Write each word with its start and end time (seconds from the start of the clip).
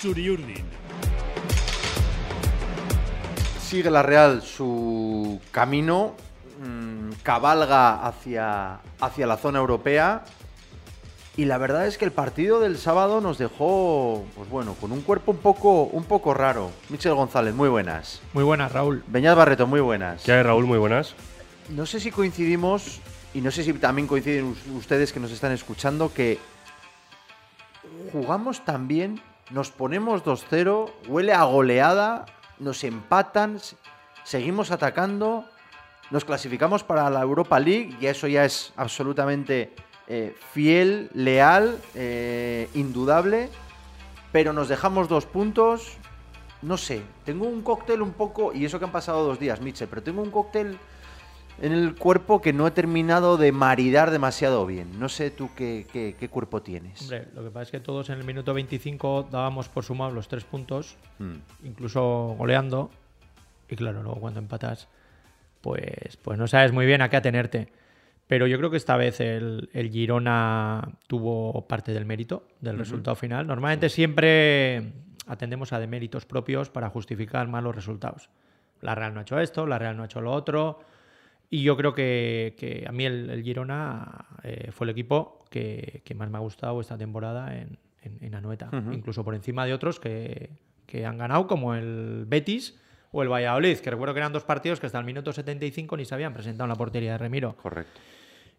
Churiurdin. 0.00 0.64
Sigue 3.62 3.90
la 3.90 4.02
Real 4.02 4.42
su 4.42 5.40
camino, 5.50 6.14
mm, 6.62 7.12
cabalga 7.22 8.06
hacia, 8.06 8.80
hacia 9.00 9.26
la 9.26 9.36
zona 9.38 9.58
europea 9.58 10.24
y 11.36 11.44
la 11.46 11.56
verdad 11.56 11.86
es 11.86 11.96
que 11.96 12.04
el 12.04 12.12
partido 12.12 12.60
del 12.60 12.76
sábado 12.78 13.20
nos 13.22 13.38
dejó, 13.38 14.24
pues 14.34 14.48
bueno, 14.50 14.74
con 14.74 14.92
un 14.92 15.00
cuerpo 15.02 15.30
un 15.32 15.38
poco, 15.38 15.84
un 15.84 16.04
poco 16.04 16.34
raro. 16.34 16.70
Michel 16.90 17.14
González, 17.14 17.54
muy 17.54 17.68
buenas. 17.70 18.20
Muy 18.34 18.44
buenas, 18.44 18.72
Raúl. 18.72 19.02
Beñat 19.06 19.36
Barreto, 19.36 19.66
muy 19.66 19.80
buenas. 19.80 20.24
¿Qué 20.24 20.32
hay, 20.32 20.42
Raúl? 20.42 20.66
Muy 20.66 20.78
buenas. 20.78 21.14
No 21.70 21.86
sé 21.86 22.00
si 22.00 22.10
coincidimos, 22.10 23.00
y 23.34 23.40
no 23.40 23.50
sé 23.50 23.62
si 23.64 23.72
también 23.74 24.08
coinciden 24.08 24.46
us- 24.46 24.66
ustedes 24.76 25.12
que 25.12 25.20
nos 25.20 25.30
están 25.30 25.52
escuchando, 25.52 26.12
que 26.12 26.38
jugamos 28.12 28.64
también, 28.64 29.20
nos 29.50 29.70
ponemos 29.70 30.24
2-0, 30.24 30.90
huele 31.08 31.32
a 31.32 31.44
goleada, 31.44 32.26
nos 32.58 32.84
empatan, 32.84 33.58
seguimos 34.24 34.70
atacando, 34.70 35.44
nos 36.10 36.24
clasificamos 36.24 36.84
para 36.84 37.08
la 37.10 37.22
Europa 37.22 37.58
League 37.60 37.96
y 38.00 38.06
eso 38.06 38.26
ya 38.26 38.44
es 38.44 38.72
absolutamente 38.76 39.74
eh, 40.06 40.34
fiel, 40.52 41.10
leal, 41.14 41.78
eh, 41.94 42.68
indudable, 42.74 43.50
pero 44.32 44.52
nos 44.52 44.68
dejamos 44.68 45.08
dos 45.08 45.26
puntos. 45.26 45.96
No 46.62 46.76
sé, 46.76 47.02
tengo 47.24 47.46
un 47.46 47.62
cóctel 47.62 48.02
un 48.02 48.12
poco, 48.12 48.52
y 48.52 48.64
eso 48.64 48.78
que 48.78 48.84
han 48.84 48.92
pasado 48.92 49.24
dos 49.24 49.38
días, 49.38 49.60
Mitchell, 49.60 49.88
pero 49.88 50.02
tengo 50.02 50.22
un 50.22 50.30
cóctel 50.30 50.78
en 51.60 51.72
el 51.72 51.94
cuerpo 51.96 52.40
que 52.40 52.52
no 52.52 52.66
he 52.66 52.70
terminado 52.70 53.36
de 53.36 53.52
maridar 53.52 54.10
demasiado 54.10 54.64
bien. 54.66 54.98
No 55.00 55.08
sé 55.08 55.30
tú 55.30 55.50
qué, 55.56 55.86
qué- 55.92 56.14
qué 56.18 56.28
cuerpo 56.28 56.62
tienes. 56.62 57.02
Hombre, 57.02 57.28
lo 57.34 57.42
que 57.42 57.50
pasa 57.50 57.62
es 57.64 57.70
que 57.72 57.80
todos 57.80 58.10
en 58.10 58.18
el 58.18 58.24
minuto 58.24 58.54
25 58.54 59.28
dábamos 59.30 59.68
por 59.68 59.84
sumado 59.84 60.10
los 60.12 60.28
tres 60.28 60.44
puntos, 60.44 60.96
Mm. 61.18 61.34
incluso 61.64 62.34
goleando. 62.38 62.90
Y 63.68 63.76
claro, 63.76 64.02
luego 64.02 64.20
cuando 64.20 64.40
empatas, 64.40 64.88
pues, 65.60 66.16
pues 66.22 66.38
no 66.38 66.46
sabes 66.46 66.72
muy 66.72 66.86
bien 66.86 67.02
a 67.02 67.08
qué 67.10 67.16
atenerte. 67.16 67.68
Pero 68.26 68.46
yo 68.46 68.58
creo 68.58 68.70
que 68.70 68.76
esta 68.76 68.96
vez 68.96 69.20
el, 69.20 69.70
el 69.72 69.90
Girona 69.90 70.86
tuvo 71.06 71.66
parte 71.66 71.92
del 71.92 72.04
mérito 72.04 72.46
del 72.60 72.78
resultado 72.78 73.16
final. 73.16 73.46
Normalmente 73.46 73.88
siempre 73.88 74.92
atendemos 75.26 75.72
a 75.72 75.78
deméritos 75.80 76.26
propios 76.26 76.68
para 76.70 76.90
justificar 76.90 77.48
malos 77.48 77.74
resultados. 77.74 78.28
La 78.82 78.94
Real 78.94 79.12
no 79.14 79.20
ha 79.20 79.22
hecho 79.22 79.40
esto, 79.40 79.66
la 79.66 79.78
Real 79.78 79.96
no 79.96 80.02
ha 80.02 80.06
hecho 80.06 80.20
lo 80.20 80.32
otro. 80.32 80.78
Y 81.50 81.62
yo 81.62 81.76
creo 81.76 81.94
que, 81.94 82.54
que 82.58 82.84
a 82.86 82.92
mí 82.92 83.06
el, 83.06 83.30
el 83.30 83.42
Girona 83.42 84.26
eh, 84.42 84.70
fue 84.70 84.84
el 84.86 84.90
equipo 84.90 85.44
que, 85.50 86.02
que 86.04 86.14
más 86.14 86.30
me 86.30 86.36
ha 86.36 86.40
gustado 86.40 86.80
esta 86.80 86.98
temporada 86.98 87.56
en, 87.56 87.78
en, 88.02 88.18
en 88.20 88.34
Anoeta. 88.34 88.68
Incluso 88.92 89.24
por 89.24 89.34
encima 89.34 89.64
de 89.64 89.72
otros 89.72 89.98
que, 89.98 90.50
que 90.86 91.06
han 91.06 91.16
ganado, 91.16 91.46
como 91.46 91.74
el 91.74 92.24
Betis 92.26 92.78
o 93.12 93.22
el 93.22 93.30
Valladolid, 93.32 93.78
que 93.78 93.90
recuerdo 93.90 94.12
que 94.12 94.20
eran 94.20 94.32
dos 94.32 94.44
partidos 94.44 94.78
que 94.78 94.86
hasta 94.86 94.98
el 94.98 95.06
minuto 95.06 95.32
75 95.32 95.96
ni 95.96 96.04
se 96.04 96.14
habían 96.14 96.34
presentado 96.34 96.64
en 96.66 96.70
la 96.70 96.76
portería 96.76 97.12
de 97.12 97.18
Remiro. 97.18 97.56
Correcto. 97.56 97.98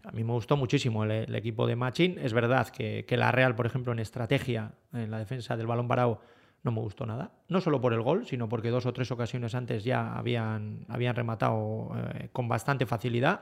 A 0.04 0.12
mí 0.12 0.24
me 0.24 0.32
gustó 0.32 0.58
muchísimo 0.58 1.04
el, 1.04 1.12
el 1.12 1.36
equipo 1.36 1.68
de 1.68 1.76
Machín. 1.76 2.18
Es 2.20 2.34
verdad 2.34 2.70
que, 2.70 3.06
que 3.06 3.18
la 3.18 3.32
Real, 3.32 3.56
por 3.56 3.66
ejemplo, 3.66 3.92
en 3.92 4.00
estrategia, 4.00 4.72
en 4.94 5.12
la 5.12 5.20
defensa 5.20 5.58
del 5.58 5.68
balón 5.68 5.88
parado, 5.88 6.22
no 6.64 6.72
me 6.72 6.80
gustó 6.82 7.06
nada. 7.06 7.32
No 7.48 7.62
solo 7.62 7.80
por 7.80 7.94
el 7.94 8.02
gol, 8.02 8.26
sino 8.26 8.50
porque 8.50 8.70
dos 8.70 8.86
o 8.86 8.94
tres 8.94 9.12
ocasiones 9.12 9.56
antes 9.56 9.84
ya 9.84 10.14
habían, 10.14 10.86
habían 10.90 11.16
rematado 11.16 11.92
eh, 12.16 12.30
con 12.34 12.48
bastante 12.48 12.86
facilidad. 12.86 13.42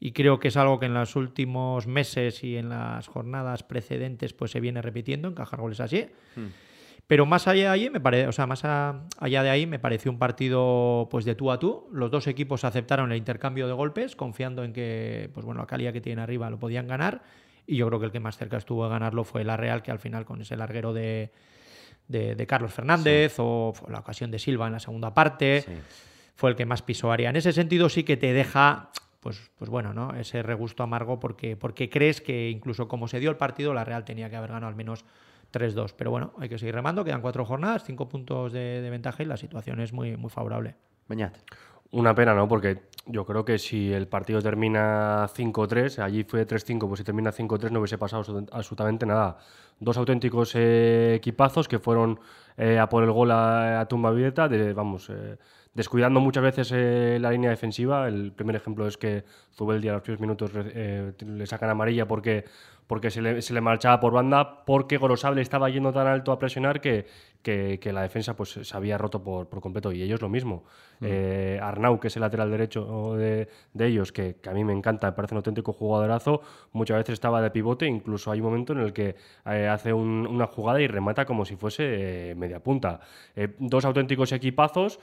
Y 0.00 0.12
creo 0.12 0.38
que 0.38 0.48
es 0.48 0.56
algo 0.56 0.78
que 0.78 0.86
en 0.86 0.94
los 0.94 1.16
últimos 1.16 1.86
meses 1.86 2.42
y 2.44 2.56
en 2.56 2.68
las 2.68 3.06
jornadas 3.08 3.62
precedentes 3.62 4.32
pues 4.34 4.50
se 4.50 4.60
viene 4.60 4.82
repitiendo, 4.82 5.28
encajar 5.28 5.60
goles 5.60 5.80
así. 5.80 6.06
Pero 7.06 7.26
más 7.26 7.46
allá 7.48 7.64
de 7.64 7.68
ahí, 7.68 7.90
me 7.90 8.00
pare- 8.00 8.26
o 8.26 8.32
sea, 8.32 8.46
más 8.46 8.64
a- 8.64 9.02
allá 9.18 9.42
de 9.42 9.50
ahí 9.50 9.66
me 9.66 9.78
pareció 9.78 10.10
un 10.10 10.18
partido 10.18 11.06
pues 11.10 11.24
de 11.24 11.34
tú 11.34 11.50
a 11.50 11.58
tú. 11.58 11.86
Los 11.92 12.10
dos 12.10 12.26
equipos 12.26 12.64
aceptaron 12.64 13.12
el 13.12 13.18
intercambio 13.18 13.66
de 13.66 13.72
golpes, 13.74 14.16
confiando 14.16 14.64
en 14.64 14.72
que 14.72 15.30
pues 15.34 15.44
bueno, 15.44 15.60
la 15.60 15.66
calidad 15.66 15.92
que 15.92 16.00
tienen 16.00 16.22
arriba 16.22 16.48
lo 16.50 16.58
podían 16.58 16.86
ganar. 16.88 17.22
Y 17.66 17.76
yo 17.76 17.86
creo 17.88 17.98
que 18.00 18.06
el 18.06 18.12
que 18.12 18.20
más 18.20 18.36
cerca 18.38 18.56
estuvo 18.56 18.84
de 18.84 18.90
ganarlo 18.90 19.24
fue 19.24 19.44
la 19.44 19.56
Real, 19.56 19.82
que 19.82 19.90
al 19.90 19.98
final 19.98 20.24
con 20.24 20.40
ese 20.40 20.56
larguero 20.56 20.92
de, 20.92 21.30
de, 22.08 22.34
de 22.34 22.46
Carlos 22.46 22.72
Fernández 22.72 23.36
o 23.38 23.72
la 23.88 23.98
ocasión 24.00 24.30
de 24.30 24.38
Silva 24.38 24.66
en 24.66 24.74
la 24.74 24.80
segunda 24.80 25.14
parte, 25.14 25.62
Sí. 25.62 25.72
fue 26.34 26.50
el 26.50 26.56
que 26.56 26.66
más 26.66 26.82
pisó 26.82 27.10
área. 27.12 27.30
En 27.30 27.36
ese 27.36 27.52
sentido 27.52 27.88
sí 27.88 28.02
que 28.04 28.16
te 28.16 28.32
deja, 28.32 28.90
pues, 29.20 29.50
pues 29.56 29.70
bueno, 29.70 29.92
¿no? 29.94 30.14
Ese 30.14 30.42
regusto 30.42 30.82
amargo 30.82 31.18
porque, 31.20 31.56
porque 31.56 31.88
crees 31.88 32.20
que 32.20 32.50
incluso 32.50 32.88
como 32.88 33.08
se 33.08 33.20
dio 33.20 33.30
el 33.30 33.36
partido, 33.36 33.72
la 33.74 33.84
Real 33.84 34.04
tenía 34.04 34.28
que 34.30 34.36
haber 34.36 34.50
ganado 34.50 34.66
al 34.68 34.74
menos 34.76 35.04
3-2. 35.52 35.94
Pero 35.96 36.10
bueno, 36.10 36.32
hay 36.38 36.48
que 36.48 36.58
seguir 36.58 36.74
remando, 36.74 37.04
quedan 37.04 37.20
cuatro 37.22 37.44
jornadas, 37.44 37.84
cinco 37.84 38.08
puntos 38.08 38.52
de, 38.52 38.80
de 38.82 38.90
ventaja 38.90 39.22
y 39.22 39.26
la 39.26 39.36
situación 39.36 39.80
es 39.80 39.92
muy, 39.92 40.16
muy 40.16 40.30
favorable. 40.30 40.74
Beñat. 41.08 41.36
Una 41.94 42.12
pena, 42.12 42.34
¿no? 42.34 42.48
Porque 42.48 42.88
yo 43.06 43.24
creo 43.24 43.44
que 43.44 43.56
si 43.56 43.92
el 43.92 44.08
partido 44.08 44.42
termina 44.42 45.28
5-3, 45.28 46.00
allí 46.00 46.24
fue 46.24 46.44
3-5, 46.44 46.88
pues 46.88 46.98
si 46.98 47.04
termina 47.04 47.30
5-3 47.30 47.70
no 47.70 47.78
hubiese 47.78 47.98
pasado 47.98 48.24
absolut- 48.24 48.48
absolutamente 48.50 49.06
nada. 49.06 49.38
Dos 49.78 49.96
auténticos 49.96 50.56
eh, 50.56 51.14
equipazos 51.14 51.68
que 51.68 51.78
fueron 51.78 52.18
eh, 52.56 52.80
a 52.80 52.88
por 52.88 53.04
el 53.04 53.12
gol 53.12 53.30
a, 53.30 53.86
tumba 53.88 54.08
abierta, 54.08 54.48
de, 54.48 54.72
vamos, 54.72 55.08
eh, 55.08 55.36
descuidando 55.72 56.18
muchas 56.18 56.42
veces 56.42 56.72
la 57.20 57.30
línea 57.30 57.50
defensiva. 57.50 58.08
El 58.08 58.32
primer 58.32 58.56
ejemplo 58.56 58.88
es 58.88 58.98
que 58.98 59.22
Zubeldia 59.54 59.92
a 59.92 59.94
los 59.94 60.02
primeros 60.02 60.20
minutos 60.20 60.50
le 60.52 61.46
sacan 61.46 61.70
amarilla 61.70 62.08
porque, 62.08 62.44
porque 62.88 63.12
se, 63.12 63.22
le, 63.22 63.40
se 63.40 63.54
le 63.54 63.60
marchaba 63.60 64.00
por 64.00 64.12
banda, 64.12 64.64
porque 64.64 64.96
Gorosable 64.96 65.42
estaba 65.42 65.70
yendo 65.70 65.92
tan 65.92 66.08
alto 66.08 66.32
a 66.32 66.40
presionar 66.40 66.80
que, 66.80 67.06
que, 67.44 67.78
que 67.78 67.92
la 67.92 68.02
defensa 68.02 68.34
pues, 68.34 68.50
se 68.50 68.76
había 68.76 68.98
roto 68.98 69.22
por, 69.22 69.48
por 69.48 69.60
completo. 69.60 69.92
Y 69.92 70.02
ellos 70.02 70.20
lo 70.20 70.28
mismo. 70.28 70.64
Eh, 71.00 71.60
Arnau, 71.62 72.00
que 72.00 72.08
es 72.08 72.16
el 72.16 72.22
lateral 72.22 72.50
derecho 72.50 73.14
de, 73.14 73.46
de 73.72 73.86
ellos, 73.86 74.10
que, 74.10 74.36
que 74.42 74.50
a 74.50 74.52
mí 74.52 74.64
me 74.64 74.72
encanta, 74.72 75.06
me 75.08 75.12
parece 75.12 75.34
un 75.34 75.38
auténtico 75.38 75.72
jugadorazo, 75.72 76.40
muchas 76.72 76.96
veces 76.96 77.12
estaba 77.12 77.40
de 77.42 77.50
pivote, 77.52 77.86
incluso 77.86 78.32
hay 78.32 78.40
un 78.40 78.46
momento 78.46 78.72
en 78.72 78.80
el 78.80 78.92
que 78.92 79.14
eh, 79.46 79.68
hace 79.68 79.92
un- 79.92 80.26
una 80.26 80.46
jugada 80.46 80.80
y 80.80 80.86
remata 80.88 81.24
como 81.26 81.44
si 81.44 81.54
fuese 81.56 82.30
eh, 82.30 82.34
media 82.34 82.60
punta. 82.60 83.00
Eh, 83.36 83.54
dos 83.58 83.84
auténticos 83.84 84.32
equipazos, 84.32 84.98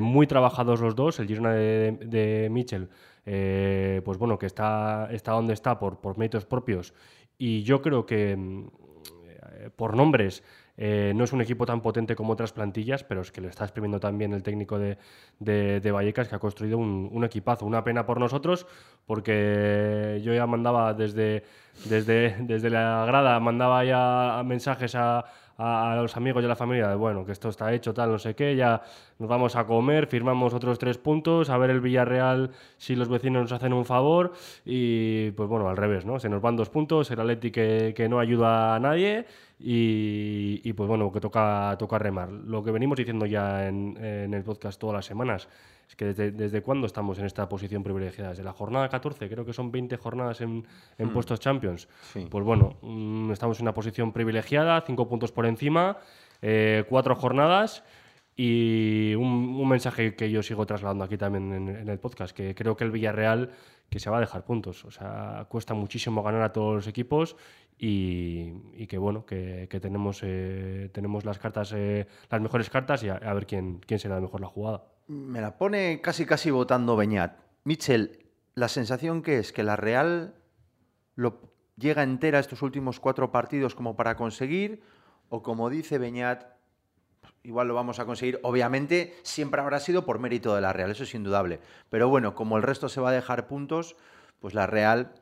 muy 0.00 0.26
trabajados 0.26 0.80
los 0.80 0.94
dos, 0.94 1.18
el 1.18 1.26
Girona 1.26 1.52
de, 1.54 1.92
de 2.04 2.48
Mitchell, 2.50 2.88
eh, 3.24 4.02
pues 4.04 4.18
bueno, 4.18 4.38
que 4.38 4.46
está, 4.46 5.08
está 5.10 5.32
donde 5.32 5.54
está 5.54 5.78
por, 5.78 6.00
por 6.00 6.18
méritos 6.18 6.44
propios, 6.44 6.92
y 7.38 7.62
yo 7.62 7.80
creo 7.80 8.04
que 8.04 8.36
mm, 8.36 8.66
por 9.76 9.96
nombres 9.96 10.42
eh, 10.82 11.12
no 11.14 11.24
es 11.24 11.32
un 11.34 11.42
equipo 11.42 11.66
tan 11.66 11.82
potente 11.82 12.16
como 12.16 12.32
otras 12.32 12.52
plantillas, 12.54 13.04
pero 13.04 13.20
es 13.20 13.30
que 13.30 13.42
lo 13.42 13.48
está 13.48 13.64
exprimiendo 13.64 14.00
también 14.00 14.32
el 14.32 14.42
técnico 14.42 14.78
de, 14.78 14.96
de- 15.38 15.90
Vallecas, 15.92 16.26
que 16.26 16.34
ha 16.36 16.38
construido 16.38 16.78
un, 16.78 17.10
un 17.12 17.22
equipazo. 17.22 17.66
Una 17.66 17.84
pena 17.84 18.06
por 18.06 18.18
nosotros, 18.18 18.66
porque 19.06 20.20
yo 20.24 20.32
ya 20.32 20.46
mandaba 20.46 20.94
desde, 20.94 21.44
desde, 21.84 22.34
desde 22.40 22.70
la 22.70 23.04
grada, 23.06 23.38
mandaba 23.40 23.84
ya 23.84 24.42
mensajes 24.42 24.94
a, 24.94 25.26
a- 25.60 25.96
los 25.96 26.16
amigos 26.16 26.42
y 26.42 26.46
a 26.46 26.48
la 26.48 26.56
familia 26.56 26.88
de, 26.88 26.94
bueno, 26.94 27.24
que 27.24 27.32
esto 27.32 27.48
está 27.48 27.72
hecho, 27.72 27.92
tal, 27.92 28.10
no 28.10 28.18
sé 28.18 28.34
qué, 28.34 28.56
ya 28.56 28.82
nos 29.18 29.28
vamos 29.28 29.56
a 29.56 29.66
comer, 29.66 30.06
firmamos 30.06 30.54
otros 30.54 30.78
tres 30.78 30.98
puntos, 30.98 31.50
a 31.50 31.58
ver 31.58 31.70
el 31.70 31.80
Villarreal 31.80 32.50
si 32.78 32.96
los 32.96 33.08
vecinos 33.08 33.42
nos 33.42 33.52
hacen 33.52 33.72
un 33.72 33.84
favor, 33.84 34.32
y 34.64 35.30
pues 35.32 35.48
bueno, 35.48 35.68
al 35.68 35.76
revés, 35.76 36.06
¿no? 36.06 36.18
Se 36.18 36.28
nos 36.28 36.40
van 36.40 36.56
dos 36.56 36.70
puntos, 36.70 37.10
el 37.10 37.20
Atleti 37.20 37.50
que, 37.50 38.06
no 38.08 38.18
ayuda 38.18 38.74
a 38.74 38.80
nadie, 38.80 39.26
y, 39.58 40.72
pues 40.72 40.88
bueno, 40.88 41.12
que 41.12 41.20
toca, 41.20 41.76
toca 41.78 41.98
remar. 41.98 42.30
Lo 42.30 42.64
que 42.64 42.70
venimos 42.70 42.96
diciendo 42.96 43.26
ya 43.26 43.68
en 43.68 44.32
el 44.32 44.42
podcast 44.42 44.80
todas 44.80 44.94
las 44.94 45.04
semanas 45.04 45.48
es 45.90 45.96
que 45.96 46.04
desde, 46.04 46.30
desde 46.30 46.62
cuándo 46.62 46.86
estamos 46.86 47.18
en 47.18 47.26
esta 47.26 47.48
posición 47.48 47.82
privilegiada. 47.82 48.30
Desde 48.30 48.44
la 48.44 48.52
jornada 48.52 48.88
14, 48.88 49.28
creo 49.28 49.44
que 49.44 49.52
son 49.52 49.72
20 49.72 49.96
jornadas 49.96 50.40
en, 50.40 50.64
en 50.98 51.12
puestos 51.12 51.40
Champions. 51.40 51.88
Sí. 52.12 52.28
Pues 52.30 52.44
bueno, 52.44 52.76
mm, 52.80 53.32
estamos 53.32 53.58
en 53.58 53.64
una 53.64 53.74
posición 53.74 54.12
privilegiada, 54.12 54.80
cinco 54.86 55.08
puntos 55.08 55.32
por 55.32 55.46
encima, 55.46 55.98
eh, 56.42 56.84
cuatro 56.88 57.16
jornadas. 57.16 57.82
Y 58.36 59.14
un, 59.16 59.26
un 59.26 59.68
mensaje 59.68 60.14
que 60.14 60.30
yo 60.30 60.44
sigo 60.44 60.64
trasladando 60.64 61.02
aquí 61.04 61.18
también 61.18 61.52
en, 61.52 61.68
en 61.68 61.88
el 61.88 61.98
podcast, 61.98 62.34
que 62.34 62.54
creo 62.54 62.76
que 62.76 62.84
el 62.84 62.92
Villarreal 62.92 63.50
que 63.90 63.98
se 63.98 64.08
va 64.08 64.18
a 64.18 64.20
dejar 64.20 64.44
puntos. 64.44 64.84
O 64.84 64.92
sea, 64.92 65.46
cuesta 65.48 65.74
muchísimo 65.74 66.22
ganar 66.22 66.42
a 66.42 66.52
todos 66.52 66.76
los 66.76 66.86
equipos 66.86 67.36
y, 67.76 68.52
y 68.74 68.86
que 68.86 68.96
bueno, 68.96 69.26
que, 69.26 69.66
que 69.68 69.80
tenemos, 69.80 70.20
eh, 70.22 70.88
tenemos 70.92 71.24
las 71.24 71.38
cartas, 71.38 71.72
eh, 71.74 72.06
las 72.30 72.40
mejores 72.40 72.70
cartas 72.70 73.02
y 73.02 73.08
a, 73.08 73.16
a 73.16 73.34
ver 73.34 73.46
quién, 73.46 73.80
quién 73.80 73.98
será 73.98 74.20
mejor 74.20 74.40
la 74.40 74.46
jugada. 74.46 74.84
Me 75.10 75.40
la 75.40 75.58
pone 75.58 76.00
casi 76.00 76.24
casi 76.24 76.52
votando 76.52 76.94
Beñat. 76.94 77.36
Michel, 77.64 78.26
la 78.54 78.68
sensación 78.68 79.22
que 79.22 79.38
es 79.38 79.52
que 79.52 79.64
la 79.64 79.74
Real 79.74 80.34
lo 81.16 81.40
llega 81.76 82.04
entera 82.04 82.38
estos 82.38 82.62
últimos 82.62 83.00
cuatro 83.00 83.32
partidos 83.32 83.74
como 83.74 83.96
para 83.96 84.14
conseguir, 84.14 84.82
o 85.28 85.42
como 85.42 85.68
dice 85.68 85.98
Beñat, 85.98 86.44
igual 87.42 87.66
lo 87.66 87.74
vamos 87.74 87.98
a 87.98 88.04
conseguir. 88.06 88.38
Obviamente 88.44 89.16
siempre 89.24 89.60
habrá 89.60 89.80
sido 89.80 90.04
por 90.06 90.20
mérito 90.20 90.54
de 90.54 90.60
la 90.60 90.72
Real, 90.72 90.92
eso 90.92 91.02
es 91.02 91.12
indudable. 91.12 91.58
Pero 91.88 92.08
bueno, 92.08 92.36
como 92.36 92.56
el 92.56 92.62
resto 92.62 92.88
se 92.88 93.00
va 93.00 93.08
a 93.10 93.12
dejar 93.12 93.48
puntos, 93.48 93.96
pues 94.38 94.54
la 94.54 94.68
Real 94.68 95.12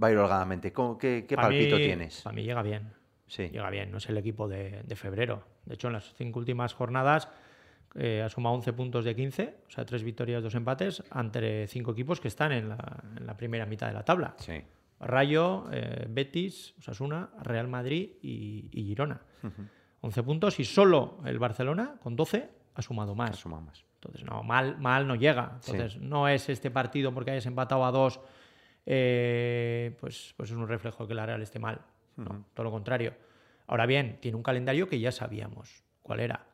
va 0.00 0.06
a 0.06 0.10
ir 0.12 0.16
holgadamente. 0.18 0.72
¿Cómo- 0.72 0.96
¿Qué, 0.96 1.26
qué 1.28 1.34
Pa' 1.34 1.42
palpito 1.42 1.74
mí- 1.74 1.82
tienes? 1.82 2.22
Para 2.22 2.36
mí 2.36 2.44
llega 2.44 2.62
bien. 2.62 2.92
Sí. 3.26 3.48
Llega 3.48 3.68
bien, 3.70 3.90
no 3.90 3.98
es 3.98 4.08
el 4.08 4.16
equipo 4.16 4.46
de, 4.46 4.82
de 4.84 4.94
febrero. 4.96 5.42
De 5.64 5.74
hecho, 5.74 5.88
en 5.88 5.94
las 5.94 6.14
cinco 6.14 6.38
últimas 6.38 6.72
jornadas 6.74 7.28
eh, 7.94 8.22
ha 8.22 8.28
sumado 8.28 8.56
11 8.56 8.72
puntos 8.72 9.04
de 9.04 9.14
15, 9.14 9.56
o 9.66 9.70
sea, 9.70 9.84
tres 9.84 10.02
victorias, 10.02 10.42
dos 10.42 10.54
empates, 10.54 11.02
ante 11.10 11.66
cinco 11.68 11.92
equipos 11.92 12.20
que 12.20 12.28
están 12.28 12.52
en 12.52 12.68
la, 12.68 13.02
en 13.16 13.26
la 13.26 13.36
primera 13.36 13.66
mitad 13.66 13.86
de 13.86 13.94
la 13.94 14.04
tabla. 14.04 14.34
Sí. 14.38 14.62
Rayo, 15.00 15.66
eh, 15.70 16.06
Betis, 16.08 16.74
Osasuna, 16.78 17.30
Real 17.42 17.68
Madrid 17.68 18.10
y, 18.22 18.68
y 18.72 18.84
Girona. 18.84 19.20
11 20.00 20.22
puntos 20.22 20.60
y 20.60 20.64
solo 20.64 21.18
el 21.24 21.38
Barcelona, 21.38 21.96
con 22.02 22.16
12, 22.16 22.48
ha 22.74 22.82
sumado 22.82 23.14
más. 23.14 23.36
Suma 23.36 23.60
más. 23.60 23.84
Entonces, 23.96 24.24
no, 24.24 24.42
mal, 24.42 24.78
mal 24.78 25.06
no 25.06 25.14
llega. 25.14 25.58
Sí. 25.60 25.72
Entonces, 25.72 26.00
no 26.00 26.28
es 26.28 26.48
este 26.48 26.70
partido 26.70 27.12
porque 27.12 27.30
hayas 27.30 27.46
empatado 27.46 27.84
a 27.84 27.90
dos, 27.90 28.20
eh, 28.86 29.96
pues, 30.00 30.34
pues 30.36 30.50
es 30.50 30.56
un 30.56 30.68
reflejo 30.68 31.04
de 31.04 31.08
que 31.08 31.14
la 31.14 31.26
Real 31.26 31.42
esté 31.42 31.58
mal. 31.58 31.80
No, 32.16 32.44
todo 32.54 32.64
lo 32.64 32.70
contrario. 32.70 33.14
Ahora 33.66 33.86
bien, 33.86 34.18
tiene 34.20 34.36
un 34.36 34.42
calendario 34.42 34.88
que 34.88 35.00
ya 35.00 35.10
sabíamos 35.10 35.84
cuál 36.02 36.20
era. 36.20 36.46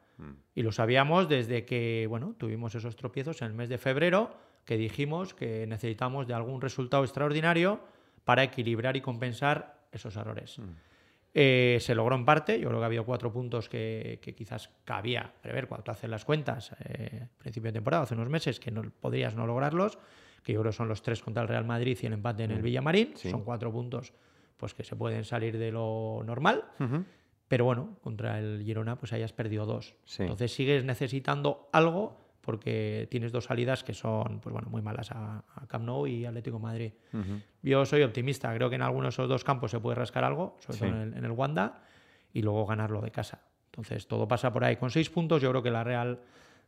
Y 0.54 0.62
lo 0.62 0.72
sabíamos 0.72 1.28
desde 1.28 1.64
que, 1.64 2.06
bueno, 2.08 2.34
tuvimos 2.38 2.74
esos 2.74 2.96
tropiezos 2.96 3.40
en 3.42 3.48
el 3.48 3.54
mes 3.54 3.68
de 3.68 3.78
febrero, 3.78 4.30
que 4.64 4.76
dijimos 4.76 5.34
que 5.34 5.66
necesitamos 5.66 6.26
de 6.26 6.34
algún 6.34 6.60
resultado 6.60 7.02
extraordinario 7.04 7.80
para 8.24 8.42
equilibrar 8.42 8.96
y 8.96 9.00
compensar 9.00 9.86
esos 9.92 10.14
errores. 10.16 10.58
Eh, 11.32 11.78
se 11.80 11.94
logró 11.94 12.16
en 12.16 12.24
parte, 12.24 12.58
yo 12.58 12.68
creo 12.68 12.80
que 12.80 12.84
ha 12.84 12.86
habido 12.86 13.04
cuatro 13.04 13.32
puntos 13.32 13.68
que, 13.68 14.18
que 14.20 14.34
quizás 14.34 14.68
cabía 14.84 15.32
prever 15.40 15.68
cuando 15.68 15.84
tú 15.84 15.90
haces 15.92 16.10
las 16.10 16.24
cuentas, 16.24 16.72
eh, 16.84 17.26
principio 17.38 17.68
de 17.68 17.74
temporada, 17.74 18.02
hace 18.02 18.14
unos 18.14 18.28
meses, 18.28 18.58
que 18.58 18.70
no, 18.72 18.82
podrías 19.00 19.36
no 19.36 19.46
lograrlos, 19.46 19.98
que 20.42 20.52
yo 20.52 20.60
creo 20.60 20.72
que 20.72 20.76
son 20.76 20.88
los 20.88 21.02
tres 21.02 21.22
contra 21.22 21.42
el 21.42 21.48
Real 21.48 21.64
Madrid 21.64 21.96
y 22.02 22.06
el 22.06 22.14
empate 22.14 22.44
en 22.44 22.50
el 22.50 22.62
Villamarín, 22.62 23.12
Sí. 23.16 23.30
son 23.30 23.44
cuatro 23.44 23.70
puntos 23.70 24.12
pues 24.56 24.74
que 24.74 24.84
se 24.84 24.94
pueden 24.94 25.24
salir 25.24 25.56
de 25.56 25.72
lo 25.72 26.22
normal. 26.26 26.64
Pero 27.50 27.64
bueno, 27.64 27.96
contra 28.00 28.38
el 28.38 28.62
Girona 28.64 28.94
pues 28.96 29.12
hayas 29.12 29.32
perdido 29.32 29.66
dos. 29.66 29.96
Sí. 30.04 30.22
Entonces 30.22 30.54
sigues 30.54 30.84
necesitando 30.84 31.68
algo 31.72 32.16
porque 32.42 33.08
tienes 33.10 33.32
dos 33.32 33.46
salidas 33.46 33.82
que 33.82 33.92
son 33.92 34.38
pues 34.38 34.52
bueno, 34.52 34.68
muy 34.70 34.82
malas 34.82 35.10
a, 35.10 35.42
a 35.56 35.66
Camp 35.66 35.84
Nou 35.84 36.06
y 36.06 36.24
Atlético 36.26 36.58
de 36.58 36.62
Madrid. 36.62 36.92
Yo 37.60 37.84
soy 37.84 38.04
optimista, 38.04 38.54
creo 38.54 38.70
que 38.70 38.76
en 38.76 38.82
alguno 38.82 39.06
de 39.06 39.08
esos 39.08 39.28
dos 39.28 39.42
campos 39.42 39.72
se 39.72 39.80
puede 39.80 39.96
rascar 39.96 40.22
algo, 40.22 40.56
sobre 40.60 40.78
Sí. 40.78 40.84
todo 40.84 40.94
en 40.94 41.08
el, 41.08 41.18
en 41.18 41.24
el 41.24 41.32
Wanda, 41.32 41.82
y 42.32 42.40
luego 42.42 42.64
ganarlo 42.66 43.00
de 43.00 43.10
casa. 43.10 43.40
Entonces 43.66 44.06
todo 44.06 44.28
pasa 44.28 44.52
por 44.52 44.62
ahí. 44.62 44.76
Con 44.76 44.90
seis 44.92 45.10
puntos 45.10 45.42
yo 45.42 45.50
creo 45.50 45.62
que 45.64 45.72
la 45.72 45.82
Real 45.82 46.20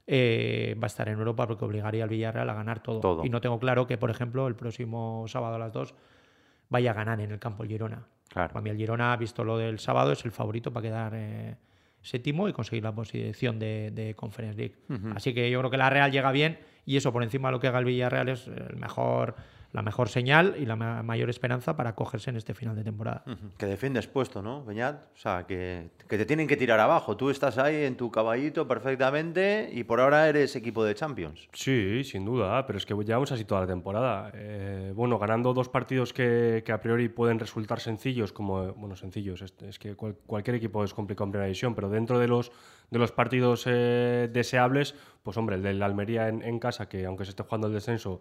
eh, 0.08 0.76
va 0.82 0.87
a 0.87 0.88
estar 0.88 1.08
en 1.08 1.17
Europa 1.17 1.46
porque 1.46 1.64
obligaría 1.64 2.02
al 2.02 2.11
Villarreal 2.11 2.50
a 2.50 2.55
ganar 2.55 2.82
todo. 2.82 2.99
Todo. 2.99 3.25
Y 3.25 3.29
no 3.31 3.40
tengo 3.40 3.61
claro 3.61 3.87
que, 3.87 3.96
por 3.99 4.11
ejemplo, 4.11 4.49
el 4.49 4.56
próximo 4.56 5.26
sábado 5.29 5.55
a 5.55 5.58
las 5.61 5.73
dos 5.73 5.94
vaya 6.70 6.90
a 6.90 6.94
ganar 6.94 7.20
en 7.20 7.31
el 7.31 7.38
campo 7.38 7.62
el 7.62 7.69
Girona. 7.69 8.05
Claro. 8.32 8.52
Para 8.52 8.62
mí 8.62 8.70
el 8.70 8.76
Girona, 8.76 9.14
visto 9.17 9.44
lo 9.44 9.58
del 9.58 9.79
sábado, 9.79 10.12
es 10.12 10.25
el 10.25 10.32
favorito 10.32 10.73
para 10.73 10.88
quedar 10.88 11.12
eh, 11.14 11.56
séptimo 12.00 12.49
y 12.49 12.52
conseguir 12.52 12.82
la 12.82 12.94
posición 12.94 13.58
de, 13.58 13.90
de 13.90 14.14
Conference 14.14 14.56
League. 14.56 14.75
Así 15.14 15.34
que 15.34 15.50
yo 15.50 15.58
creo 15.58 15.70
que 15.70 15.76
la 15.76 15.90
Real 15.90 16.11
llega 16.11 16.32
bien 16.32 16.58
y 16.87 16.96
eso 16.96 17.12
por 17.12 17.23
encima 17.23 17.49
de 17.49 17.52
lo 17.52 17.61
que 17.61 17.69
haga 17.69 17.79
el 17.79 17.84
Villarreal 17.84 18.31
es 18.31 18.49
el 18.49 18.76
mejor, 18.76 19.37
la 19.72 19.80
mejor 19.82 20.08
señal 20.10 20.54
y 20.58 20.66
la 20.66 20.76
ma- 20.76 21.02
mayor 21.02 21.30
esperanza 21.30 21.76
para 21.76 21.94
cogerse 21.94 22.28
en 22.30 22.36
este 22.36 22.52
final 22.52 22.76
de 22.76 22.84
temporada. 22.84 23.24
Que 23.56 23.64
defiendes 23.66 24.06
puesto, 24.06 24.42
¿no, 24.42 24.64
Beñat? 24.64 25.04
O 25.14 25.16
sea, 25.16 25.44
que, 25.46 25.88
que 26.08 26.19
te 26.19 26.26
tienen 26.26 26.46
que 26.46 26.58
tirar 26.58 26.78
abajo. 26.78 27.16
Tú 27.16 27.30
estás 27.30 27.56
ahí 27.58 27.84
en 27.84 27.96
tu 27.96 28.10
caballito 28.10 28.69
perfectamente 28.69 29.70
y 29.72 29.84
por 29.84 30.00
ahora 30.00 30.28
eres 30.28 30.54
equipo 30.56 30.84
de 30.84 30.94
Champions. 30.94 31.48
Sí, 31.54 32.04
sin 32.04 32.24
duda, 32.26 32.66
pero 32.66 32.76
es 32.76 32.84
que 32.86 32.94
llevamos 32.94 33.32
así 33.32 33.44
toda 33.46 33.62
la 33.62 33.66
temporada. 33.66 34.30
Eh, 34.34 34.92
bueno, 34.94 35.19
ganando 35.19 35.54
dos 35.54 35.69
partidos 35.70 36.12
que, 36.12 36.62
que 36.66 36.72
a 36.72 36.80
priori 36.80 37.08
pueden 37.08 37.38
resultar 37.38 37.80
sencillos, 37.80 38.32
como, 38.32 38.74
bueno, 38.74 38.94
sencillos, 38.96 39.40
es, 39.42 39.54
es 39.62 39.78
que 39.78 39.94
cual- 39.96 40.16
cualquier 40.26 40.56
equipo 40.56 40.84
es 40.84 40.92
complicado 40.92 41.24
en 41.26 41.30
primera 41.32 41.46
división, 41.46 41.74
pero 41.74 41.88
dentro 41.88 42.19
de 42.19 42.28
los, 42.28 42.52
de 42.90 42.98
los 42.98 43.10
partidos 43.12 43.64
eh, 43.66 44.28
deseables, 44.32 44.94
pues 45.22 45.36
hombre, 45.38 45.56
el 45.56 45.62
del 45.62 45.82
Almería 45.82 46.28
en, 46.28 46.42
en 46.42 46.58
casa, 46.58 46.88
que 46.90 47.06
aunque 47.06 47.24
se 47.24 47.30
esté 47.30 47.42
jugando 47.42 47.69
el 47.69 47.72
descenso, 47.72 48.20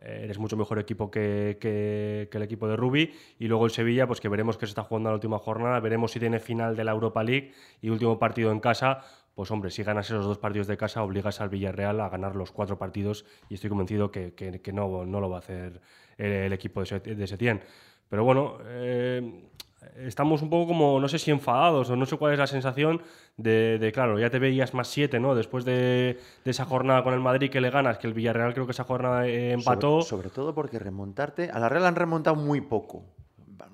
eres 0.00 0.38
mucho 0.38 0.56
mejor 0.56 0.78
equipo 0.78 1.10
que, 1.10 1.58
que- 1.60 2.28
el 2.32 2.42
equipo 2.42 2.68
de 2.68 2.76
Rubi. 2.76 3.12
Y 3.38 3.46
luego 3.48 3.64
el 3.66 3.70
Sevilla, 3.70 4.06
pues 4.06 4.20
que 4.20 4.28
veremos 4.28 4.56
que 4.56 4.66
se 4.66 4.70
está 4.70 4.82
jugando 4.82 5.10
la 5.10 5.14
última 5.14 5.38
jornada, 5.38 5.80
veremos 5.80 6.12
si 6.12 6.20
tiene 6.20 6.40
final 6.40 6.76
de 6.76 6.84
la 6.84 6.92
Europa 6.92 7.22
League 7.22 7.52
y 7.80 7.90
último 7.90 8.18
partido 8.18 8.50
en 8.52 8.60
casa. 8.60 9.02
Pues 9.34 9.50
hombre, 9.50 9.70
si 9.70 9.82
ganas 9.82 10.06
esos 10.06 10.24
dos 10.26 10.38
partidos 10.38 10.66
de 10.66 10.76
casa, 10.76 11.02
obligas 11.02 11.40
al 11.40 11.48
Villarreal 11.48 12.00
a 12.00 12.08
ganar 12.08 12.34
los 12.36 12.50
cuatro 12.52 12.78
partidos 12.78 13.24
y 13.48 13.54
estoy 13.54 13.70
convencido 13.70 14.10
que, 14.10 14.34
que- 14.34 14.72
no, 14.72 15.04
no 15.06 15.20
lo 15.20 15.30
va 15.30 15.36
a 15.36 15.40
hacer 15.40 15.80
el, 16.18 16.52
equipo 16.52 16.82
de, 16.82 17.00
de 17.00 17.26
Setién. 17.26 17.60
Pero 18.08 18.24
bueno, 18.24 18.58
eh, 18.66 19.48
estamos 19.98 20.42
un 20.42 20.50
poco 20.50 20.68
como, 20.68 21.00
no 21.00 21.08
sé 21.08 21.18
si 21.18 21.30
enfadados 21.30 21.88
o 21.90 21.96
no 21.96 22.06
sé 22.06 22.16
cuál 22.16 22.32
es 22.32 22.38
la 22.38 22.46
sensación 22.46 23.00
de, 23.36 23.78
de, 23.78 23.92
claro, 23.92 24.18
ya 24.18 24.30
te 24.30 24.38
veías 24.38 24.74
más 24.74 24.88
siete, 24.88 25.18
¿no? 25.20 25.34
Después 25.34 25.64
de, 25.64 26.18
de 26.44 26.50
esa 26.50 26.64
jornada 26.64 27.02
con 27.02 27.14
el 27.14 27.20
Madrid 27.20 27.50
que 27.50 27.60
le 27.60 27.70
ganas, 27.70 27.98
que 27.98 28.06
el 28.06 28.14
Villarreal 28.14 28.52
creo 28.54 28.66
que 28.66 28.72
esa 28.72 28.84
jornada 28.84 29.26
eh, 29.26 29.52
empató. 29.52 30.02
Sobre, 30.02 30.24
sobre 30.24 30.30
todo 30.30 30.54
porque 30.54 30.78
remontarte. 30.78 31.50
A 31.50 31.58
la 31.58 31.68
Real 31.68 31.86
han 31.86 31.96
remontado 31.96 32.36
muy 32.36 32.60
poco. 32.60 33.04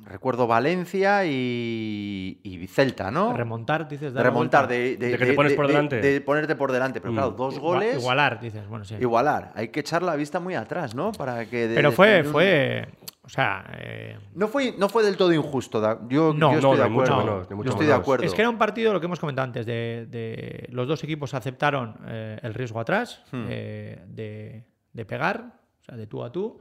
Recuerdo 0.05 0.47
Valencia 0.47 1.25
y, 1.27 2.39
y 2.45 2.67
Celta, 2.69 3.11
¿no? 3.11 3.33
Remontar, 3.33 3.89
dices, 3.89 4.13
dar 4.13 4.25
Remontar, 4.25 4.69
de, 4.69 4.97
de- 4.97 5.09
De 5.11 5.19
que 5.19 5.27
te 5.27 5.33
pones 5.33 5.55
por 5.55 5.67
de- 5.67 5.73
delante. 5.73 6.01
de 6.01 6.21
ponerte 6.21 6.55
por 6.55 6.71
delante. 6.71 7.01
Pero 7.01 7.13
Mm. 7.13 7.17
claro, 7.17 7.31
dos 7.33 7.59
goles. 7.59 7.99
Igualar, 7.99 8.41
dices, 8.41 8.67
bueno, 8.69 8.85
sí. 8.85 8.95
Igualar. 9.01 9.53
Hay 9.57 9.69
que 9.69 9.81
echar 9.81 10.03
la 10.03 10.15
vista 10.15 10.39
muy 10.39 10.55
atrás, 10.55 10.95
¿no? 10.95 11.11
Para 11.13 11.45
que. 11.47 11.69
de- 11.69 11.75
Pero 11.75 11.91
fue, 11.93 12.21
un- 12.23 12.27
fue, 12.27 12.89
o 13.27 13.29
sea, 13.29 13.65
eh, 13.79 14.17
No 14.35 14.49
fue, 14.49 14.75
no 14.79 14.89
fue 14.89 15.03
del 15.03 15.17
todo 15.17 15.33
injusto. 15.33 15.81
Yo, 16.09 16.33
No, 16.33 16.55
yo 16.55 16.61
no, 16.61 16.75
estoy 16.75 16.77
de 16.79 16.83
acuerdo. 16.85 17.17
menos, 17.19 17.49
yo 17.65 17.71
estoy 17.71 17.87
de 17.87 17.93
acuerdo. 17.93 18.25
Es 18.25 18.33
que 18.33 18.41
era 18.43 18.49
un 18.51 18.57
partido, 18.59 18.93
lo 18.93 19.01
que 19.01 19.07
hemos 19.07 19.19
comentado 19.21 19.45
antes, 19.45 19.67
de, 19.67 20.07
de- 20.09 20.69
los 20.71 20.87
dos 20.89 21.03
equipos 21.05 21.35
aceptaron 21.35 21.97
eh, 22.07 22.39
el 22.43 22.55
riesgo 22.55 22.81
atrás 22.81 23.23
Hmm. 23.33 23.45
eh, 23.49 24.03
de, 24.09 24.65
de 24.93 25.05
pegar, 25.05 25.61
o 25.81 25.85
sea, 25.85 25.97
de 25.97 26.07
tú 26.07 26.23
a 26.25 26.31
tú. 26.33 26.61